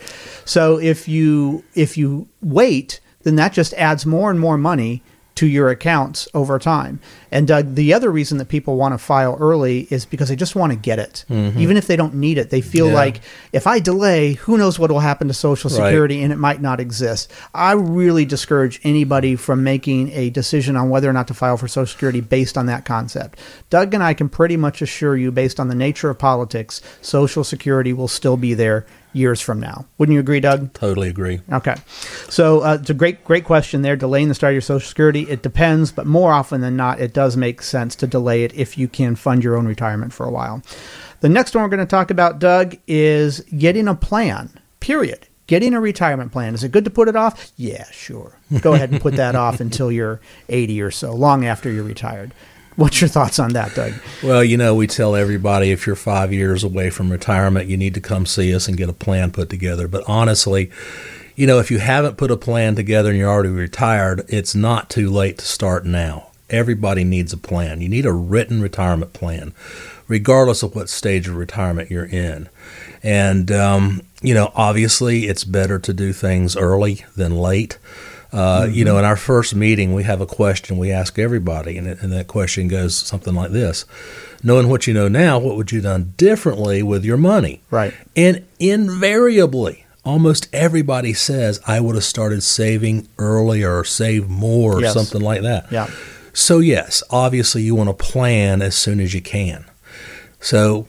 So 0.47 0.78
if 0.78 1.08
you 1.08 1.63
if 1.74 1.97
you 1.97 2.28
wait, 2.43 3.00
then 3.24 3.38
that 3.38 3.54
just 3.54 3.74
adds 3.74 4.06
more 4.06 4.30
and 4.30 4.39
more 4.39 4.58
money 4.58 5.02
to 5.36 5.48
your 5.48 5.70
accounts 5.70 6.28
over 6.34 6.60
time. 6.60 7.00
And 7.32 7.48
Doug, 7.48 7.76
the 7.76 7.94
other 7.94 8.12
reason 8.12 8.38
that 8.39 8.50
people 8.50 8.76
want 8.76 8.94
to 8.94 8.98
file 8.98 9.38
early 9.39 9.88
is 9.89 10.06
because 10.06 10.30
they 10.30 10.36
just 10.36 10.56
want 10.56 10.74
to 10.74 10.78
get 10.78 11.00
it. 11.00 11.26
Mm-hmm. 11.30 11.60
Even 11.60 11.78
if 11.78 11.88
they 11.88 11.96
don't 11.96 12.15
need 12.15 12.38
it, 12.38 12.50
they 12.50 12.62
feel 12.62 12.88
yeah. 12.88 12.94
like 12.94 13.22
if 13.54 13.65
I 13.65 13.80
delay, 13.80 14.34
who 14.34 14.58
knows 14.58 14.78
what 14.78 14.91
will 14.91 15.00
happen 15.00 15.28
to 15.30 15.34
Social 15.34 15.70
Security 15.70 16.17
right. 16.17 16.24
and 16.24 16.34
it 16.34 16.38
might 16.38 16.62
not 16.62 16.80
exist. 16.80 17.32
I 17.54 17.74
really 17.74 18.26
discourage 18.26 18.82
anybody 18.84 19.36
from 19.36 19.63
making 19.63 20.12
a 20.12 20.30
decision 20.30 20.76
on 20.76 20.89
whether 20.89 21.10
or 21.10 21.13
not 21.13 21.28
to 21.30 21.34
file 21.34 21.58
for 21.58 21.67
Social 21.67 21.91
Security 21.91 22.22
based 22.22 22.58
on 22.58 22.65
that 22.65 22.84
concept. 22.84 23.39
Doug 23.70 23.94
and 23.94 24.04
I 24.04 24.13
can 24.13 24.28
pretty 24.28 24.58
much 24.58 24.82
assure 24.82 25.15
you, 25.15 25.32
based 25.32 25.60
on 25.60 25.70
the 25.70 25.76
nature 25.76 26.10
of 26.10 26.20
politics, 26.20 26.82
Social 27.02 27.44
Security 27.44 27.94
will 27.94 28.10
still 28.10 28.38
be 28.38 28.54
there 28.54 28.86
years 29.13 29.41
from 29.41 29.60
now. 29.60 29.86
Wouldn't 29.98 30.13
you 30.13 30.20
agree, 30.20 30.39
Doug? 30.39 30.74
Totally 30.74 31.10
agree. 31.10 31.41
Okay. 31.52 31.76
So 32.32 32.62
uh, 32.63 32.78
it's 32.80 32.89
a 32.89 32.94
great, 32.94 33.26
great 33.26 33.44
question 33.44 33.82
there. 33.82 33.98
Delaying 33.98 34.30
the 34.30 34.34
start 34.34 34.52
of 34.52 34.56
your 34.56 34.62
Social 34.62 34.88
Security, 34.88 35.24
it 35.30 35.41
depends, 35.41 35.91
but 35.91 36.08
more 36.08 36.32
often 36.32 36.62
than 36.62 36.78
not, 36.78 37.02
it 37.02 37.13
does 37.13 37.36
make 37.36 37.62
sense 37.62 37.94
to 37.98 38.08
delay 38.08 38.46
it 38.46 38.54
if 38.56 38.78
you 38.78 38.88
can 38.88 39.17
fund 39.17 39.44
your 39.44 39.58
own 39.58 39.67
retirement 39.67 40.13
for 40.13 40.26
a 40.26 40.32
while. 40.32 40.63
The 41.20 41.28
next 41.28 41.54
one 41.54 41.63
we're 41.63 41.70
going 41.70 41.82
to 41.82 41.86
talk 41.86 42.10
about, 42.10 42.39
Doug, 42.39 42.78
is 42.88 43.41
getting 43.41 43.89
a 43.89 43.96
plan, 43.96 44.58
period. 44.80 45.28
Getting 45.48 45.74
a 45.74 45.82
retirement 45.82 46.32
plan. 46.32 46.54
Is 46.54 46.63
it 46.63 46.72
good 46.72 46.86
to 46.86 46.89
put 46.89 47.10
it 47.10 47.17
off? 47.17 47.52
Yeah, 47.58 47.84
sure. 47.91 48.39
Go 48.62 48.76
ahead 48.76 48.91
and 48.91 49.02
put 49.02 49.17
that 49.17 49.36
off 49.36 49.60
until 49.60 49.91
you're 49.91 50.22
80 50.48 50.82
or 50.82 50.91
so, 50.91 51.13
long 51.13 51.46
after 51.46 51.70
you're 51.70 51.84
retired. 51.84 52.34
What's 52.78 53.02
your 53.02 53.10
thoughts 53.10 53.39
on 53.39 53.52
that, 53.54 53.76
Doug? 53.76 53.94
Well, 54.24 54.41
you 54.41 54.56
know, 54.56 54.74
we 54.74 54.88
tell 54.88 55.17
everybody 55.17 55.72
if 55.72 55.86
you're 55.86 55.98
five 55.98 56.32
years 56.32 56.63
away 56.63 56.91
from 56.91 57.12
retirement, 57.12 57.67
you 57.67 57.76
need 57.76 57.94
to 57.96 58.02
come 58.02 58.26
see 58.26 58.56
us 58.56 58.70
and 58.70 58.78
get 58.78 58.88
a 58.88 58.94
plan 58.94 59.32
put 59.32 59.50
together. 59.50 59.89
But 59.89 60.06
honestly, 60.08 60.72
you 61.36 61.48
know, 61.48 61.60
if 61.60 61.72
you 61.72 61.80
haven't 61.80 62.17
put 62.17 62.32
a 62.32 62.38
plan 62.38 62.76
together 62.76 63.10
and 63.10 63.17
you're 63.17 63.30
already 63.30 63.50
retired, 63.50 64.26
it's 64.28 64.56
not 64.56 64.89
too 64.89 65.10
late 65.10 65.38
to 65.39 65.46
start 65.46 65.86
now. 65.86 66.28
Everybody 66.50 67.04
needs 67.04 67.32
a 67.32 67.38
plan. 67.38 67.82
You 67.82 67.89
need 67.89 68.06
a 68.06 68.12
written 68.12 68.62
retirement 68.62 69.13
plan, 69.13 69.54
regardless 70.08 70.63
of 70.63 70.76
what 70.76 70.89
stage 70.89 71.28
of 71.28 71.36
retirement 71.36 71.89
you're 71.89 72.06
in. 72.06 72.50
And, 73.02 73.52
um, 73.52 74.02
you 74.22 74.34
know, 74.34 74.52
obviously 74.54 75.28
it's 75.28 75.44
better 75.44 75.80
to 75.80 75.94
do 75.94 76.13
things 76.13 76.58
early 76.58 77.06
than 77.15 77.38
late. 77.38 77.78
Uh, 78.34 78.63
mm-hmm. 78.63 78.74
You 78.74 78.86
know, 78.86 78.98
in 78.98 79.06
our 79.06 79.15
first 79.15 79.56
meeting, 79.56 79.94
we 79.94 80.04
have 80.04 80.22
a 80.22 80.26
question 80.26 80.78
we 80.78 80.91
ask 80.91 81.20
everybody, 81.20 81.78
and, 81.78 81.88
it, 81.88 82.02
and 82.02 82.12
that 82.13 82.28
question 82.28 82.67
goes 82.67 82.96
something 82.96 83.34
like 83.34 83.52
this 83.52 83.86
Knowing 84.44 84.70
what 84.70 84.88
you 84.88 84.94
know 84.94 85.08
now, 85.08 85.38
what 85.38 85.56
would 85.56 85.72
you 85.72 85.78
have 85.78 85.84
done 85.84 86.13
differently 86.17 86.82
with 86.82 87.06
your 87.06 87.17
money? 87.17 87.62
Right. 87.70 87.94
And 88.15 88.46
invariably, 88.60 89.86
almost 90.04 90.48
everybody 90.54 91.14
says, 91.14 91.60
I 91.68 91.80
would 91.80 91.96
have 91.96 92.04
started 92.04 92.44
saving 92.44 93.08
earlier 93.18 93.78
or 93.80 93.84
save 93.84 94.30
more 94.30 94.78
or 94.78 94.82
yes. 94.82 94.94
something 94.94 95.22
like 95.22 95.42
that. 95.42 95.72
Yeah. 95.72 95.90
So, 96.34 96.60
yes, 96.60 97.04
obviously, 97.10 97.64
you 97.64 97.76
want 97.76 97.90
to 97.90 97.94
plan 98.06 98.62
as 98.62 98.76
soon 98.76 99.00
as 99.00 99.14
you 99.14 99.22
can. 99.22 99.66
So, 100.40 100.88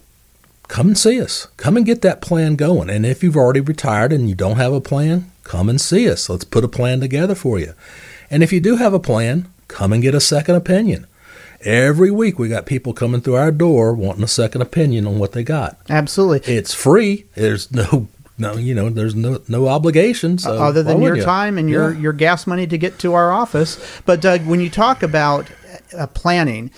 come 0.69 0.89
and 0.89 0.99
see 0.99 1.21
us. 1.21 1.49
Come 1.57 1.77
and 1.77 1.85
get 1.85 2.03
that 2.03 2.23
plan 2.23 2.55
going. 2.55 2.89
And 2.89 3.05
if 3.05 3.23
you've 3.23 3.37
already 3.37 3.61
retired 3.61 4.13
and 4.13 4.29
you 4.29 4.35
don't 4.35 4.57
have 4.57 4.73
a 4.73 4.81
plan, 4.81 5.33
come 5.43 5.69
and 5.69 5.81
see 5.81 6.09
us. 6.09 6.29
Let's 6.29 6.45
put 6.45 6.65
a 6.65 6.69
plan 6.69 7.01
together 7.01 7.35
for 7.35 7.59
you. 7.59 7.75
And 8.31 8.43
if 8.43 8.53
you 8.53 8.61
do 8.61 8.77
have 8.77 8.95
a 8.95 9.01
plan, 9.01 9.49
come 9.69 9.93
and 9.93 10.03
get 10.03 10.15
a 10.15 10.21
second 10.21 10.55
opinion. 10.55 11.07
Every 11.61 12.11
week 12.11 12.39
we 12.39 12.49
got 12.49 12.67
people 12.67 12.93
coming 12.93 13.21
through 13.21 13.37
our 13.37 13.53
door 13.53 13.95
wanting 13.95 14.25
a 14.25 14.29
second 14.29 14.63
opinion 14.63 15.07
on 15.07 15.19
what 15.19 15.33
they 15.33 15.45
got. 15.45 15.79
Absolutely. 15.89 16.55
It's 16.55 16.75
free. 16.75 17.27
There's 17.35 17.71
no 17.71 18.09
no, 18.39 18.57
you 18.57 18.75
know, 18.75 18.89
there's 18.89 19.15
no 19.15 19.41
no 19.49 19.69
obligation. 19.69 20.39
So 20.39 20.55
other 20.63 20.83
than 20.83 21.03
your 21.03 21.17
you? 21.17 21.23
time 21.23 21.59
and 21.59 21.69
your 21.69 21.93
yeah. 21.93 22.01
your 22.01 22.13
gas 22.13 22.47
money 22.47 22.67
to 22.67 22.79
get 22.79 22.99
to 23.01 23.15
our 23.15 23.31
office. 23.33 23.79
But 24.05 24.21
Doug, 24.21 24.47
when 24.47 24.61
you 24.61 24.71
talk 24.71 25.03
about 25.03 25.51
uh, 25.97 26.07
planning, 26.09 26.71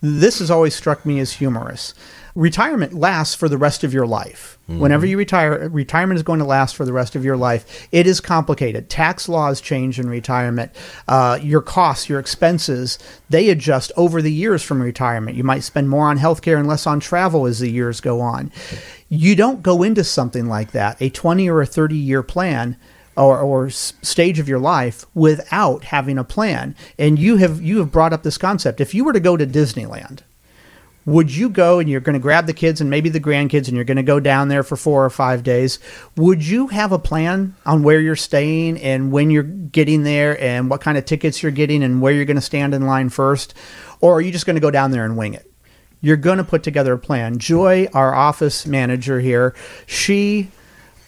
this 0.00 0.38
has 0.38 0.50
always 0.50 0.74
struck 0.74 1.04
me 1.04 1.20
as 1.20 1.32
humorous 1.34 1.94
retirement 2.34 2.94
lasts 2.94 3.34
for 3.34 3.48
the 3.48 3.58
rest 3.58 3.84
of 3.84 3.92
your 3.92 4.06
life. 4.06 4.58
Mm-hmm. 4.68 4.80
Whenever 4.80 5.06
you 5.06 5.18
retire, 5.18 5.68
retirement 5.68 6.16
is 6.16 6.22
going 6.22 6.38
to 6.38 6.44
last 6.44 6.76
for 6.76 6.84
the 6.84 6.92
rest 6.92 7.16
of 7.16 7.24
your 7.24 7.36
life. 7.36 7.88
It 7.92 8.06
is 8.06 8.20
complicated. 8.20 8.88
Tax 8.88 9.28
laws 9.28 9.60
change 9.60 9.98
in 9.98 10.08
retirement. 10.08 10.72
Uh, 11.08 11.38
your 11.42 11.60
costs, 11.60 12.08
your 12.08 12.20
expenses, 12.20 12.98
they 13.28 13.50
adjust 13.50 13.90
over 13.96 14.22
the 14.22 14.32
years 14.32 14.62
from 14.62 14.80
retirement. 14.80 15.36
You 15.36 15.44
might 15.44 15.64
spend 15.64 15.88
more 15.88 16.06
on 16.06 16.18
healthcare 16.18 16.58
and 16.58 16.68
less 16.68 16.86
on 16.86 17.00
travel 17.00 17.46
as 17.46 17.58
the 17.58 17.70
years 17.70 18.00
go 18.00 18.20
on. 18.20 18.52
You 19.10 19.36
don't 19.36 19.62
go 19.62 19.82
into 19.82 20.02
something 20.02 20.46
like 20.46 20.70
that, 20.70 20.96
a 21.02 21.10
20 21.10 21.50
or 21.50 21.60
a 21.60 21.66
30 21.66 21.96
year 21.96 22.22
plan. 22.22 22.76
Or, 23.16 23.38
or, 23.38 23.68
stage 23.68 24.38
of 24.38 24.48
your 24.48 24.60
life 24.60 25.04
without 25.14 25.84
having 25.84 26.16
a 26.16 26.24
plan. 26.24 26.74
And 26.96 27.18
you 27.18 27.36
have 27.36 27.60
you 27.60 27.78
have 27.78 27.92
brought 27.92 28.14
up 28.14 28.22
this 28.22 28.38
concept. 28.38 28.80
If 28.80 28.94
you 28.94 29.04
were 29.04 29.12
to 29.12 29.20
go 29.20 29.36
to 29.36 29.46
Disneyland, 29.46 30.20
would 31.06 31.34
you 31.34 31.48
go 31.48 31.78
and 31.78 31.88
you're 31.88 32.00
going 32.00 32.14
to 32.14 32.20
grab 32.20 32.46
the 32.46 32.52
kids 32.52 32.80
and 32.80 32.90
maybe 32.90 33.08
the 33.08 33.20
grandkids 33.20 33.66
and 33.66 33.74
you're 33.74 33.84
going 33.84 33.96
to 33.96 34.02
go 34.02 34.20
down 34.20 34.48
there 34.48 34.62
for 34.62 34.76
four 34.76 35.04
or 35.04 35.10
five 35.10 35.42
days 35.42 35.78
would 36.16 36.46
you 36.46 36.68
have 36.68 36.92
a 36.92 36.98
plan 36.98 37.54
on 37.64 37.82
where 37.82 38.00
you're 38.00 38.16
staying 38.16 38.78
and 38.80 39.10
when 39.10 39.30
you're 39.30 39.42
getting 39.42 40.02
there 40.02 40.40
and 40.40 40.68
what 40.68 40.80
kind 40.80 40.98
of 40.98 41.04
tickets 41.04 41.42
you're 41.42 41.52
getting 41.52 41.82
and 41.82 42.02
where 42.02 42.12
you're 42.12 42.24
going 42.24 42.36
to 42.36 42.40
stand 42.40 42.74
in 42.74 42.86
line 42.86 43.08
first 43.08 43.54
or 44.00 44.14
are 44.14 44.20
you 44.20 44.30
just 44.30 44.46
going 44.46 44.56
to 44.56 44.60
go 44.60 44.70
down 44.70 44.90
there 44.90 45.04
and 45.04 45.16
wing 45.16 45.34
it 45.34 45.49
you're 46.00 46.16
going 46.16 46.38
to 46.38 46.44
put 46.44 46.62
together 46.62 46.94
a 46.94 46.98
plan 46.98 47.38
joy 47.38 47.86
our 47.92 48.14
office 48.14 48.66
manager 48.66 49.20
here 49.20 49.54
she 49.86 50.48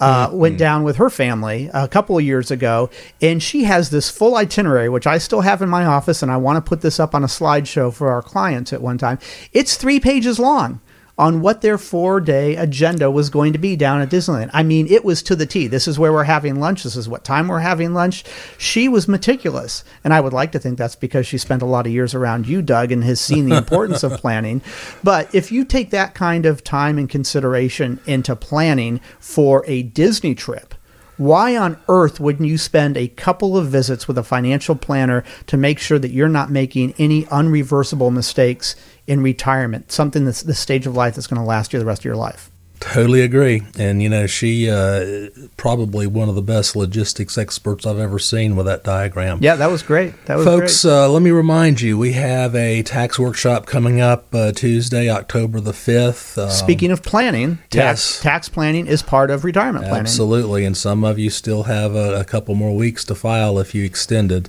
uh, 0.01 0.27
mm-hmm. 0.27 0.37
went 0.37 0.59
down 0.59 0.83
with 0.83 0.97
her 0.97 1.09
family 1.09 1.71
a 1.73 1.87
couple 1.87 2.19
of 2.19 2.25
years 2.25 2.51
ago, 2.51 2.91
and 3.21 3.41
she 3.41 3.63
has 3.63 3.91
this 3.91 4.11
full 4.11 4.35
itinerary, 4.35 4.89
which 4.89 5.07
I 5.07 5.19
still 5.19 5.43
have 5.43 5.63
in 5.63 5.69
my 5.69 5.85
office, 5.85 6.25
and 6.25 6.33
I 6.33 6.39
want 6.39 6.57
to 6.57 6.69
put 6.69 6.81
this 6.81 6.99
up 6.99 7.15
on 7.15 7.23
a 7.23 7.29
slideshow 7.29 7.95
for 7.95 8.11
our 8.11 8.21
clients 8.21 8.73
at 8.73 8.83
one 8.83 8.99
time. 8.99 9.21
It's 9.53 9.77
three 9.77 10.01
pages 10.01 10.41
long 10.41 10.81
on 11.19 11.41
what 11.41 11.61
their 11.61 11.79
four 11.79 12.21
day 12.21 12.57
agenda 12.57 13.11
was 13.11 13.31
going 13.31 13.53
to 13.53 13.59
be 13.59 13.77
down 13.77 14.01
at 14.01 14.11
Disneyland. 14.11 14.51
I 14.53 14.63
mean, 14.63 14.87
it 14.89 15.05
was 15.05 15.23
to 15.25 15.37
the 15.37 15.47
T. 15.47 15.67
This 15.67 15.87
is 15.87 15.99
where 15.99 16.13
we're 16.13 16.25
having 16.25 16.59
lunch. 16.59 16.83
This 16.83 16.97
is 16.97 17.09
what 17.09 17.25
time 17.25 17.49
we're 17.49 17.61
having 17.61 17.95
lunch. 17.95 18.25
She 18.59 18.89
was 18.89 19.09
meticulous. 19.09 19.85
And 20.05 20.15
I 20.15 20.21
would 20.21 20.33
like 20.33 20.53
to 20.53 20.59
think 20.59 20.79
that's 20.79 20.97
because 20.97 21.27
she 21.27 21.39
spent 21.39 21.63
a 21.63 21.67
lot 21.67 21.87
of 21.87 21.93
years 21.93 22.15
around 22.15 22.47
you, 22.47 22.63
Doug, 22.63 22.93
and 22.93 23.05
has 23.05 23.21
seen 23.21 23.49
the 23.49 23.57
importance 23.57 24.03
of 24.03 24.13
planning. 24.21 24.63
But 25.05 25.35
if 25.35 25.53
you 25.53 25.65
take 25.65 25.91
that 25.91 26.15
kind 26.15 26.47
of 26.47 26.65
time 26.65 26.99
and 26.99 27.09
consideration 27.09 28.01
into 28.07 28.35
planning 28.35 29.01
for 29.19 29.65
a 29.67 29.83
Disney 29.83 30.35
trip, 30.35 30.75
why 31.17 31.57
on 31.57 31.79
earth 31.89 32.21
wouldn't 32.21 32.49
you 32.49 32.59
spend 32.59 32.97
a 32.97 33.09
couple 33.09 33.57
of 33.57 33.69
visits 33.69 34.07
with 34.07 34.17
a 34.19 34.23
financial 34.23 34.77
planner 34.77 35.25
to 35.47 35.57
make 35.57 35.79
sure 35.79 35.99
that 35.99 36.11
you're 36.11 36.29
not 36.29 36.51
making 36.51 36.95
any 36.99 37.25
unreversible 37.25 38.13
mistakes 38.13 38.77
in 39.07 39.23
retirement, 39.23 39.91
something 39.91 40.25
that's 40.25 40.43
the 40.43 40.55
stage 40.55 40.87
of 40.87 40.95
life 40.95 41.15
that's 41.15 41.27
going 41.27 41.41
to 41.41 41.47
last 41.47 41.73
you 41.73 41.79
the 41.79 41.85
rest 41.85 42.03
of 42.03 42.07
your 42.07 42.17
life? 42.17 42.52
Totally 42.83 43.21
agree. 43.21 43.63
And, 43.79 44.03
you 44.03 44.09
know, 44.09 44.27
she 44.27 44.69
uh, 44.69 45.29
probably 45.57 46.09
one 46.09 46.29
of 46.29 46.35
the 46.35 46.43
best 46.43 46.75
logistics 46.75 47.39
experts 47.39 47.87
I've 47.87 47.99
ever 47.99 48.19
seen 48.19 48.57
with 48.57 48.67
that 48.67 48.83
diagram. 48.83 49.39
Yeah, 49.41 49.55
that 49.55 49.71
was 49.71 49.85
great. 49.85 50.13
That 50.27 50.39
was 50.39 50.45
Folks, 50.45 50.85
uh, 50.85 51.09
let 51.09 51.23
me 51.23 51.31
remind 51.31 51.81
you, 51.81 51.97
we 51.97 52.15
have 52.15 52.57
a 52.57 52.83
tax 52.83 53.21
workshop 53.21 53.67
coming 53.67 54.01
up 54.01 54.35
uh, 54.35 54.51
Tuesday, 54.51 55.09
October 55.09 55.61
the 55.61 55.71
5th. 55.71 56.43
Um, 56.43 56.51
Speaking 56.51 56.91
of 56.91 57.05
planning, 57.05 57.59
tax, 57.71 57.73
yes. 57.73 58.21
tax 58.21 58.49
planning 58.49 58.89
is 58.89 59.01
part 59.01 59.31
of 59.31 59.45
retirement 59.45 59.85
planning. 59.85 60.01
Absolutely. 60.01 60.65
And 60.65 60.77
some 60.77 61.05
of 61.05 61.21
you 61.21 61.31
still 61.31 61.63
have 61.65 61.95
a, 61.95 62.19
a 62.21 62.25
couple 62.25 62.57
more 62.57 62.75
weeks 62.75 63.05
to 63.05 63.15
file 63.15 63.61
if 63.61 63.77
you 63.77 63.85
extended. 63.85 64.49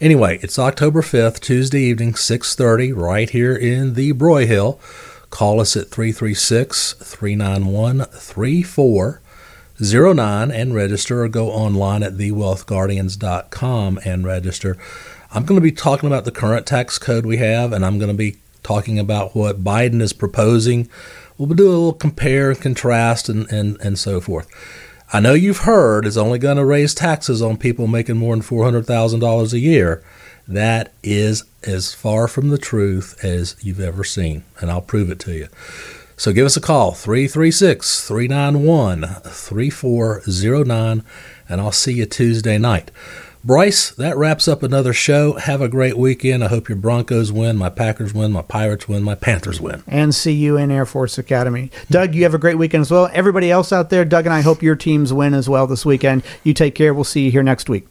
Anyway, 0.00 0.38
it's 0.42 0.58
October 0.58 1.02
5th, 1.02 1.38
Tuesday 1.38 1.82
evening, 1.82 2.14
6.30, 2.14 2.96
right 2.96 3.28
here 3.28 3.54
in 3.54 3.92
the 3.92 4.14
Broyhill. 4.14 4.80
Call 5.34 5.60
us 5.60 5.76
at 5.76 5.88
336 5.88 6.92
391 6.92 8.04
3409 8.04 10.50
and 10.52 10.72
register, 10.72 11.24
or 11.24 11.28
go 11.28 11.50
online 11.50 12.04
at 12.04 12.12
thewealthguardians.com 12.12 13.98
and 14.04 14.24
register. 14.24 14.76
I'm 15.32 15.44
going 15.44 15.60
to 15.60 15.60
be 15.60 15.72
talking 15.72 16.06
about 16.06 16.24
the 16.24 16.30
current 16.30 16.66
tax 16.66 17.00
code 17.00 17.26
we 17.26 17.38
have, 17.38 17.72
and 17.72 17.84
I'm 17.84 17.98
going 17.98 18.12
to 18.12 18.16
be 18.16 18.36
talking 18.62 19.00
about 19.00 19.34
what 19.34 19.64
Biden 19.64 20.00
is 20.00 20.12
proposing. 20.12 20.88
We'll 21.36 21.48
do 21.48 21.66
a 21.66 21.68
little 21.68 21.94
compare 21.94 22.50
and 22.50 22.60
contrast 22.60 23.28
and, 23.28 23.50
and, 23.50 23.76
and 23.80 23.98
so 23.98 24.20
forth. 24.20 24.48
I 25.12 25.18
know 25.18 25.34
you've 25.34 25.62
heard 25.62 26.06
it's 26.06 26.16
only 26.16 26.38
going 26.38 26.58
to 26.58 26.64
raise 26.64 26.94
taxes 26.94 27.42
on 27.42 27.56
people 27.56 27.88
making 27.88 28.18
more 28.18 28.36
than 28.36 28.44
$400,000 28.44 29.52
a 29.52 29.58
year. 29.58 30.00
That 30.46 30.92
is 31.02 31.44
as 31.62 31.94
far 31.94 32.28
from 32.28 32.50
the 32.50 32.58
truth 32.58 33.24
as 33.24 33.56
you've 33.60 33.80
ever 33.80 34.04
seen, 34.04 34.44
and 34.60 34.70
I'll 34.70 34.82
prove 34.82 35.10
it 35.10 35.18
to 35.20 35.32
you. 35.32 35.48
So 36.16 36.32
give 36.32 36.46
us 36.46 36.56
a 36.56 36.60
call, 36.60 36.92
336 36.92 38.06
391 38.06 39.04
3409, 39.24 41.04
and 41.48 41.60
I'll 41.60 41.72
see 41.72 41.94
you 41.94 42.06
Tuesday 42.06 42.58
night. 42.58 42.90
Bryce, 43.42 43.90
that 43.90 44.16
wraps 44.16 44.48
up 44.48 44.62
another 44.62 44.94
show. 44.94 45.34
Have 45.34 45.60
a 45.60 45.68
great 45.68 45.98
weekend. 45.98 46.42
I 46.42 46.48
hope 46.48 46.70
your 46.70 46.78
Broncos 46.78 47.30
win, 47.30 47.58
my 47.58 47.68
Packers 47.68 48.14
win, 48.14 48.32
my 48.32 48.40
Pirates 48.40 48.88
win, 48.88 49.02
my 49.02 49.14
Panthers 49.14 49.60
win. 49.60 49.82
And 49.86 50.14
see 50.14 50.32
you 50.32 50.56
in 50.56 50.70
Air 50.70 50.86
Force 50.86 51.18
Academy. 51.18 51.70
Doug, 51.90 52.14
you 52.14 52.22
have 52.22 52.32
a 52.32 52.38
great 52.38 52.56
weekend 52.56 52.82
as 52.82 52.90
well. 52.90 53.10
Everybody 53.12 53.50
else 53.50 53.70
out 53.70 53.90
there, 53.90 54.06
Doug 54.06 54.24
and 54.24 54.32
I 54.32 54.40
hope 54.40 54.62
your 54.62 54.76
teams 54.76 55.12
win 55.12 55.34
as 55.34 55.46
well 55.46 55.66
this 55.66 55.84
weekend. 55.84 56.22
You 56.42 56.54
take 56.54 56.74
care. 56.74 56.94
We'll 56.94 57.04
see 57.04 57.26
you 57.26 57.30
here 57.30 57.42
next 57.42 57.68
week. 57.68 57.86